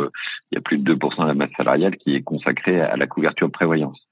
il 0.50 0.54
y 0.54 0.58
a 0.58 0.60
plus 0.60 0.78
de 0.78 0.94
2% 0.94 1.22
de 1.22 1.26
la 1.26 1.34
masse 1.34 1.50
salariale 1.56 1.96
qui 1.96 2.14
est 2.14 2.22
consacrée 2.22 2.80
à 2.80 2.96
la 2.96 3.06
couverture 3.06 3.50
prévoyance. 3.50 4.06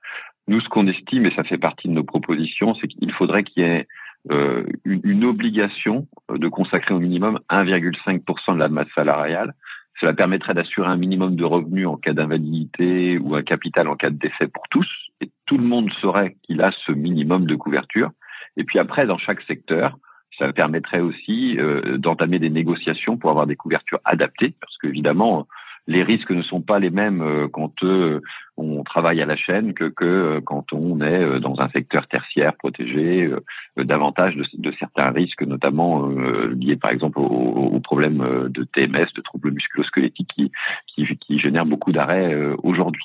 Nous, 0.49 0.61
ce 0.61 0.69
qu'on 0.69 0.87
estime, 0.87 1.27
et 1.27 1.31
ça 1.31 1.45
fait 1.45 1.59
partie 1.59 1.89
de 1.89 1.93
nos 1.93 2.05
propositions, 2.05 2.75
c'est 2.75 2.89
qu'il 2.89 3.13
faudrait 3.13 3.43
qu'il 3.43 3.63
y 3.63 3.67
ait 3.67 3.87
euh, 4.31 4.65
une, 4.85 5.25
obligation 5.25 6.07
de 6.31 6.49
consacrer 6.49 6.95
au 6.95 7.01
minimum 7.01 7.41
1,5% 7.51 8.55
de 8.55 8.59
la 8.59 8.69
masse 8.69 8.89
salariale. 8.95 9.55
Cela 9.99 10.13
permettrait 10.13 10.55
d'assurer 10.55 10.89
un 10.89 10.97
minimum 10.97 11.35
de 11.35 11.45
revenus 11.45 11.87
en 11.87 11.97
cas 11.97 12.13
d'invalidité 12.13 13.19
ou 13.19 13.35
un 13.35 13.43
capital 13.43 13.89
en 13.89 13.97
cas 13.97 14.11
de 14.11 14.17
décès 14.17 14.49
pour 14.49 14.65
tous. 14.71 15.11
Et 15.21 15.31
tout 15.47 15.59
le 15.59 15.65
monde 15.65 15.93
saurait 15.93 16.37
qu'il 16.43 16.63
a 16.63 16.71
ce 16.73 16.93
minimum 16.93 17.47
de 17.47 17.55
couverture. 17.55 18.11
Et 18.57 18.65
puis 18.65 18.79
après, 18.79 19.07
dans 19.07 19.19
chaque 19.19 19.41
secteur, 19.41 19.99
ça 20.31 20.53
permettrait 20.53 21.01
aussi 21.01 21.57
euh, 21.59 21.97
d'entamer 21.97 22.39
des 22.39 22.51
négociations 22.51 23.17
pour 23.17 23.31
avoir 23.31 23.47
des 23.47 23.57
couvertures 23.57 24.01
adaptées, 24.05 24.55
parce 24.61 24.79
qu'évidemment, 24.79 25.49
les 25.89 26.03
risques 26.03 26.33
ne 26.33 26.43
sont 26.43 26.61
pas 26.61 26.79
les 26.79 26.91
mêmes 26.91 27.23
euh, 27.23 27.49
quand 27.49 27.83
euh, 27.83 28.21
on 28.59 28.85
travaille 28.85 29.23
à 29.23 29.27
la 29.27 29.37
chaîne 29.37 29.73
que, 29.73 29.91
euh, 30.03 30.41
quand 30.43 30.75
on 30.75 31.01
est 31.01 31.41
dans 31.41 31.59
un 31.61 31.69
secteur 31.69 32.07
tertiaire 32.07 32.55
protégé, 32.55 33.31
davantage 33.77 34.37
de, 34.37 34.71
certains 34.71 35.11
risques, 35.11 35.43
notamment 35.45 36.09
liés 36.09 36.77
par 36.77 36.91
exemple 36.91 37.21
aux, 37.21 37.81
problèmes 37.81 38.49
de 38.49 38.65
TMS, 38.65 39.15
de 39.15 39.23
troubles 39.23 39.53
musculo-squelettiques 39.53 40.51
qui, 40.87 41.17
qui 41.17 41.39
génèrent 41.39 41.67
beaucoup 41.67 41.93
d'arrêts 41.93 42.37
aujourd'hui. 42.65 43.05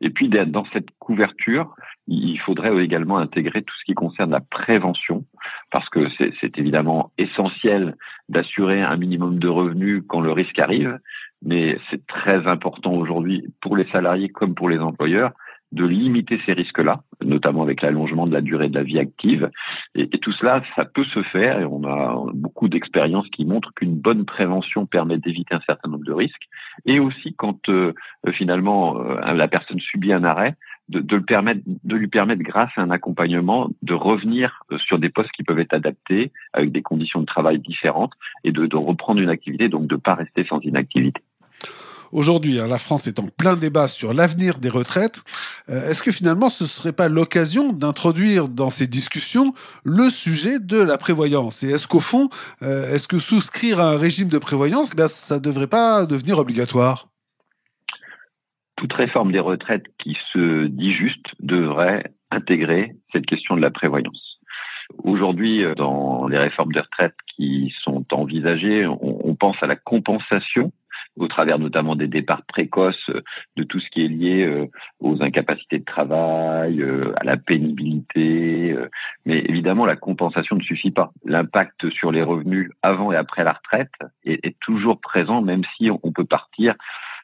Et 0.00 0.08
puis 0.10 0.28
dans 0.28 0.64
cette 0.64 0.88
couverture, 0.98 1.74
il 2.08 2.38
faudrait 2.38 2.82
également 2.82 3.18
intégrer 3.18 3.62
tout 3.62 3.76
ce 3.76 3.84
qui 3.84 3.94
concerne 3.94 4.30
la 4.30 4.40
prévention, 4.40 5.24
parce 5.70 5.88
que 5.88 6.08
c'est 6.08 6.58
évidemment 6.58 7.12
essentiel 7.18 7.96
d'assurer 8.28 8.82
un 8.82 8.96
minimum 8.96 9.38
de 9.38 9.48
revenus 9.48 10.02
quand 10.06 10.20
le 10.20 10.32
risque 10.32 10.58
arrive, 10.58 10.98
mais 11.42 11.76
c'est 11.78 12.06
très 12.06 12.46
important 12.46 12.92
aujourd'hui 12.92 13.52
pour 13.60 13.76
les 13.76 13.86
salariés 13.86 14.28
comme 14.28 14.54
pour 14.54 14.68
les 14.68 14.78
employeurs 14.78 15.32
de 15.74 15.84
limiter 15.84 16.38
ces 16.38 16.52
risques-là, 16.52 17.02
notamment 17.24 17.62
avec 17.62 17.82
l'allongement 17.82 18.26
de 18.26 18.32
la 18.32 18.40
durée 18.40 18.68
de 18.68 18.76
la 18.76 18.84
vie 18.84 18.98
active. 18.98 19.50
Et, 19.94 20.06
tout 20.06 20.32
cela, 20.32 20.62
ça 20.76 20.84
peut 20.84 21.04
se 21.04 21.22
faire, 21.22 21.60
et 21.60 21.64
on 21.64 21.84
a 21.84 22.22
beaucoup 22.32 22.68
d'expériences 22.68 23.28
qui 23.28 23.44
montrent 23.44 23.74
qu'une 23.74 23.96
bonne 23.96 24.24
prévention 24.24 24.86
permet 24.86 25.18
d'éviter 25.18 25.54
un 25.54 25.60
certain 25.60 25.90
nombre 25.90 26.04
de 26.04 26.12
risques. 26.12 26.48
Et 26.86 27.00
aussi 27.00 27.34
quand 27.34 27.68
euh, 27.68 27.92
finalement 28.30 28.98
euh, 29.00 29.34
la 29.34 29.48
personne 29.48 29.80
subit 29.80 30.12
un 30.12 30.24
arrêt, 30.24 30.54
de, 30.88 31.16
le 31.16 31.22
permettre, 31.22 31.62
de 31.66 31.96
lui 31.96 32.08
permettre, 32.08 32.42
grâce 32.42 32.72
à 32.76 32.82
un 32.82 32.90
accompagnement, 32.90 33.70
de 33.82 33.94
revenir 33.94 34.62
euh, 34.72 34.78
sur 34.78 34.98
des 34.98 35.08
postes 35.08 35.32
qui 35.32 35.42
peuvent 35.42 35.58
être 35.58 35.74
adaptés, 35.74 36.30
avec 36.52 36.70
des 36.72 36.82
conditions 36.82 37.20
de 37.20 37.26
travail 37.26 37.58
différentes, 37.58 38.12
et 38.44 38.52
de, 38.52 38.66
de 38.66 38.76
reprendre 38.76 39.20
une 39.20 39.30
activité, 39.30 39.68
donc 39.68 39.86
de 39.86 39.94
ne 39.94 40.00
pas 40.00 40.14
rester 40.14 40.44
sans 40.44 40.60
inactivité. 40.60 41.22
Aujourd'hui, 42.12 42.58
hein, 42.60 42.66
la 42.66 42.78
France 42.78 43.06
est 43.06 43.18
en 43.18 43.28
plein 43.28 43.56
débat 43.56 43.88
sur 43.88 44.12
l'avenir 44.12 44.58
des 44.58 44.68
retraites. 44.68 45.22
Euh, 45.68 45.90
est-ce 45.90 46.02
que 46.02 46.12
finalement, 46.12 46.50
ce 46.50 46.64
ne 46.64 46.68
serait 46.68 46.92
pas 46.92 47.08
l'occasion 47.08 47.72
d'introduire 47.72 48.48
dans 48.48 48.70
ces 48.70 48.86
discussions 48.86 49.54
le 49.82 50.10
sujet 50.10 50.58
de 50.58 50.78
la 50.78 50.98
prévoyance? 50.98 51.62
Et 51.62 51.70
est-ce 51.70 51.88
qu'au 51.88 52.00
fond, 52.00 52.28
euh, 52.62 52.94
est-ce 52.94 53.08
que 53.08 53.18
souscrire 53.18 53.80
à 53.80 53.92
un 53.92 53.98
régime 53.98 54.28
de 54.28 54.38
prévoyance, 54.38 54.92
eh 54.98 55.08
ça 55.08 55.36
ne 55.36 55.40
devrait 55.40 55.66
pas 55.66 56.06
devenir 56.06 56.38
obligatoire? 56.38 57.08
Toute 58.76 58.92
réforme 58.92 59.32
des 59.32 59.40
retraites 59.40 59.86
qui 59.98 60.14
se 60.14 60.66
dit 60.66 60.92
juste 60.92 61.34
devrait 61.40 62.14
intégrer 62.30 62.96
cette 63.12 63.26
question 63.26 63.56
de 63.56 63.60
la 63.60 63.70
prévoyance. 63.70 64.40
Aujourd'hui, 65.02 65.64
euh, 65.64 65.74
dans 65.74 66.28
les 66.28 66.38
réformes 66.38 66.72
des 66.72 66.80
retraites 66.80 67.16
qui 67.26 67.72
sont 67.74 68.04
envisagées, 68.12 68.86
on, 68.86 69.34
pense 69.34 69.62
à 69.62 69.66
la 69.66 69.76
compensation 69.76 70.72
au 71.16 71.26
travers 71.26 71.58
notamment 71.58 71.96
des 71.96 72.06
départs 72.06 72.44
précoces, 72.44 73.10
euh, 73.10 73.22
de 73.56 73.62
tout 73.62 73.80
ce 73.80 73.90
qui 73.90 74.04
est 74.04 74.08
lié 74.08 74.46
euh, 74.46 74.66
aux 75.00 75.22
incapacités 75.22 75.78
de 75.78 75.84
travail, 75.84 76.84
à 77.20 77.24
la 77.24 77.36
pénibilité. 77.36 78.76
Mais 79.26 79.38
évidemment, 79.48 79.86
la 79.86 79.96
compensation 79.96 80.56
ne 80.56 80.62
suffit 80.62 80.90
pas. 80.90 81.12
L'impact 81.24 81.90
sur 81.90 82.12
les 82.12 82.22
revenus 82.22 82.70
avant 82.82 83.12
et 83.12 83.16
après 83.16 83.44
la 83.44 83.52
retraite 83.52 83.92
est 84.24 84.58
toujours 84.60 85.00
présent, 85.00 85.42
même 85.42 85.62
si 85.64 85.90
on 85.90 86.12
peut 86.12 86.24
partir 86.24 86.74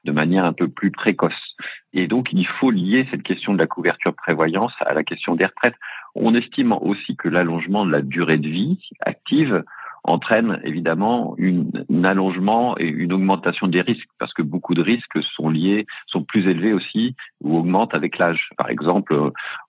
de 0.05 0.13
manière 0.13 0.45
un 0.45 0.53
peu 0.53 0.69
plus 0.69 0.91
précoce. 0.91 1.57
Et 1.93 2.07
donc, 2.07 2.33
il 2.33 2.47
faut 2.47 2.71
lier 2.71 3.07
cette 3.09 3.23
question 3.23 3.53
de 3.53 3.59
la 3.59 3.67
couverture 3.67 4.15
prévoyance 4.15 4.75
à 4.81 4.95
la 4.95 5.03
question 5.03 5.35
des 5.35 5.45
retraites. 5.45 5.75
On 6.15 6.35
estime 6.35 6.73
aussi 6.73 7.17
que 7.17 7.29
l'allongement 7.29 7.85
de 7.85 7.93
la 7.93 8.01
durée 8.01 8.39
de 8.39 8.49
vie 8.49 8.79
active 9.01 9.63
entraîne 10.05 10.61
évidemment 10.65 11.35
une, 11.39 11.71
un 11.93 12.05
allongement 12.05 12.77
et 12.79 12.89
une 12.89 13.13
augmentation 13.13 13.67
des 13.67 13.81
risques 13.81 14.09
parce 14.19 14.35
que 14.35 14.43
beaucoup 14.43 14.75
de 14.75 14.83
risques 14.83 15.23
sont 15.23 15.49
liés, 15.49 15.87
sont 16.07 16.23
plus 16.23 16.49
élevés 16.49 16.73
aussi 16.73 17.15
ou 17.43 17.57
augmentent 17.57 17.95
avec 17.95 18.19
l'âge. 18.19 18.51
Par 18.57 18.71
exemple, 18.71 19.17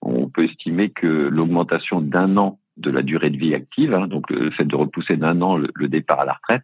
on 0.00 0.28
peut 0.28 0.44
estimer 0.44 0.90
que 0.90 1.06
l'augmentation 1.06 2.00
d'un 2.00 2.36
an 2.36 2.58
de 2.76 2.90
la 2.90 3.02
durée 3.02 3.30
de 3.30 3.36
vie 3.36 3.54
active, 3.54 3.94
hein, 3.94 4.06
donc 4.06 4.30
le 4.30 4.50
fait 4.50 4.64
de 4.64 4.76
repousser 4.76 5.16
d'un 5.16 5.42
an 5.42 5.56
le 5.56 5.88
départ 5.88 6.20
à 6.20 6.24
la 6.24 6.32
retraite, 6.32 6.62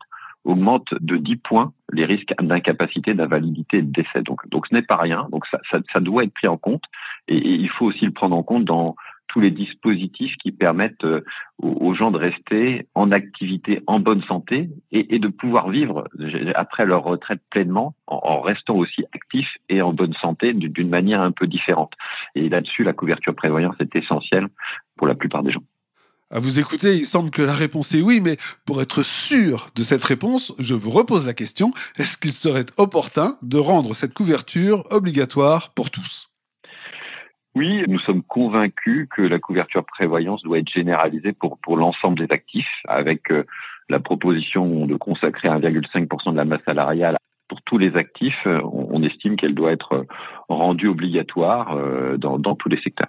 augmente 0.49 0.95
de 1.01 1.17
10 1.17 1.37
points 1.37 1.73
les 1.93 2.05
risques 2.05 2.35
d'incapacité, 2.41 3.15
d'invalidité 3.15 3.79
et 3.79 3.83
de 3.83 3.91
décès. 3.91 4.23
Donc, 4.23 4.49
donc 4.49 4.67
ce 4.67 4.75
n'est 4.75 4.83
pas 4.83 4.97
rien. 4.97 5.29
Donc 5.31 5.47
ça, 5.47 5.59
ça, 5.63 5.79
ça, 5.93 6.01
doit 6.01 6.25
être 6.25 6.33
pris 6.33 6.49
en 6.49 6.57
compte 6.57 6.85
et, 7.29 7.37
il 7.37 7.69
faut 7.69 7.87
aussi 7.87 8.07
le 8.07 8.13
prendre 8.13 8.37
en 8.37 8.43
compte 8.43 8.65
dans 8.65 8.97
tous 9.29 9.41
les 9.41 9.51
dispositifs 9.51 10.37
qui 10.37 10.51
permettent 10.51 11.05
euh, 11.05 11.21
aux, 11.59 11.95
gens 11.95 12.11
de 12.11 12.19
rester 12.19 12.89
en 12.95 13.13
activité, 13.13 13.83
en 13.87 14.01
bonne 14.01 14.23
santé 14.23 14.71
et, 14.91 15.19
de 15.19 15.29
pouvoir 15.29 15.69
vivre 15.69 16.05
après 16.55 16.87
leur 16.87 17.05
retraite 17.05 17.41
pleinement 17.51 17.95
en, 18.07 18.21
en 18.23 18.41
restant 18.41 18.75
aussi 18.75 19.05
actifs 19.15 19.59
et 19.69 19.83
en 19.83 19.93
bonne 19.93 20.13
santé 20.13 20.53
d'une 20.53 20.89
manière 20.89 21.21
un 21.21 21.33
peu 21.33 21.47
différente. 21.47 21.95
Et 22.35 22.49
là-dessus, 22.49 22.85
la 22.85 22.93
couverture 22.93 23.35
prévoyance 23.35 23.77
est 23.81 23.95
essentielle 23.97 24.49
pour 24.97 25.07
la 25.07 25.15
plupart 25.15 25.43
des 25.43 25.53
gens. 25.53 25.63
À 26.31 26.41
vous 26.41 26.61
écouter, 26.61 26.95
il 26.97 27.07
semble 27.07 27.31
que 27.31 27.41
la 27.41 27.55
réponse 27.55 27.95
est 27.95 28.03
oui, 28.03 28.21
mais 28.21 28.37
pour 28.67 28.83
être 28.83 29.03
sûr 29.03 29.71
de 29.75 29.83
cette 29.83 30.05
réponse, 30.05 30.53
je 30.59 30.75
vous 30.75 30.91
repose 30.91 31.25
la 31.25 31.33
question, 31.33 31.73
est-ce 31.97 32.19
qu'il 32.19 32.35
serait 32.35 32.67
opportun 32.77 33.39
de 33.41 33.57
rendre 33.57 33.95
cette 33.95 34.13
couverture 34.13 34.85
obligatoire 34.91 35.71
pour 35.71 35.91
tous? 35.91 36.29
Oui, 37.59 37.83
nous 37.89 37.99
sommes 37.99 38.23
convaincus 38.23 39.09
que 39.11 39.21
la 39.21 39.41
couverture 39.41 39.85
prévoyance 39.85 40.45
doit 40.45 40.59
être 40.59 40.71
généralisée 40.71 41.33
pour, 41.33 41.59
pour 41.59 41.77
l'ensemble 41.77 42.17
des 42.17 42.33
actifs, 42.33 42.83
avec 42.87 43.33
euh, 43.33 43.43
la 43.91 43.99
proposition 43.99 44.87
de 44.87 44.95
consacrer 44.95 45.49
1,5% 45.49 46.31
de 46.31 46.37
la 46.37 46.45
masse 46.45 46.61
salariale 46.65 47.17
pour 47.49 47.61
tous 47.63 47.77
les 47.77 47.97
actifs. 47.97 48.47
On, 48.47 49.03
estime 49.03 49.35
qu'elle 49.35 49.55
doit 49.55 49.73
être 49.73 50.07
rendue 50.49 50.87
obligatoire 50.87 51.77
euh, 51.77 52.17
dans, 52.17 52.39
dans 52.39 52.55
tous 52.55 52.69
les 52.69 52.77
secteurs. 52.77 53.09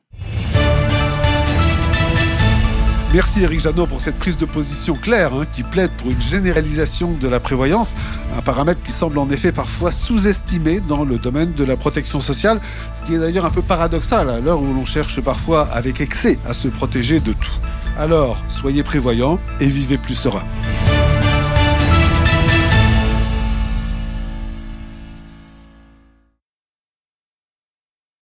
Merci 3.11 3.41
Eric 3.41 3.59
Janot 3.59 3.87
pour 3.87 4.01
cette 4.01 4.19
prise 4.19 4.37
de 4.37 4.45
position 4.45 4.93
claire 4.93 5.33
hein, 5.33 5.47
qui 5.55 5.63
plaide 5.63 5.89
pour 5.97 6.11
une 6.11 6.21
généralisation 6.21 7.11
de 7.11 7.27
la 7.27 7.39
prévoyance, 7.39 7.95
un 8.37 8.41
paramètre 8.43 8.83
qui 8.83 8.91
semble 8.91 9.17
en 9.17 9.31
effet 9.31 9.51
parfois 9.51 9.91
sous-estimé 9.91 10.79
dans 10.79 11.03
le 11.03 11.17
domaine 11.17 11.53
de 11.53 11.63
la 11.63 11.75
protection 11.75 12.21
sociale, 12.21 12.61
ce 12.93 13.01
qui 13.01 13.15
est 13.15 13.17
d'ailleurs 13.17 13.45
un 13.45 13.49
peu 13.49 13.63
paradoxal 13.63 14.29
à 14.29 14.39
l'heure 14.39 14.61
où 14.61 14.71
l'on 14.71 14.85
cherche 14.85 15.21
parfois 15.21 15.67
avec 15.71 16.01
excès 16.01 16.37
à 16.45 16.53
se 16.53 16.67
protéger 16.67 17.19
de 17.19 17.33
tout. 17.33 17.57
Alors, 17.97 18.37
soyez 18.47 18.83
prévoyants 18.83 19.39
et 19.59 19.65
vivez 19.65 19.97
plus 19.97 20.13
serein. 20.13 20.43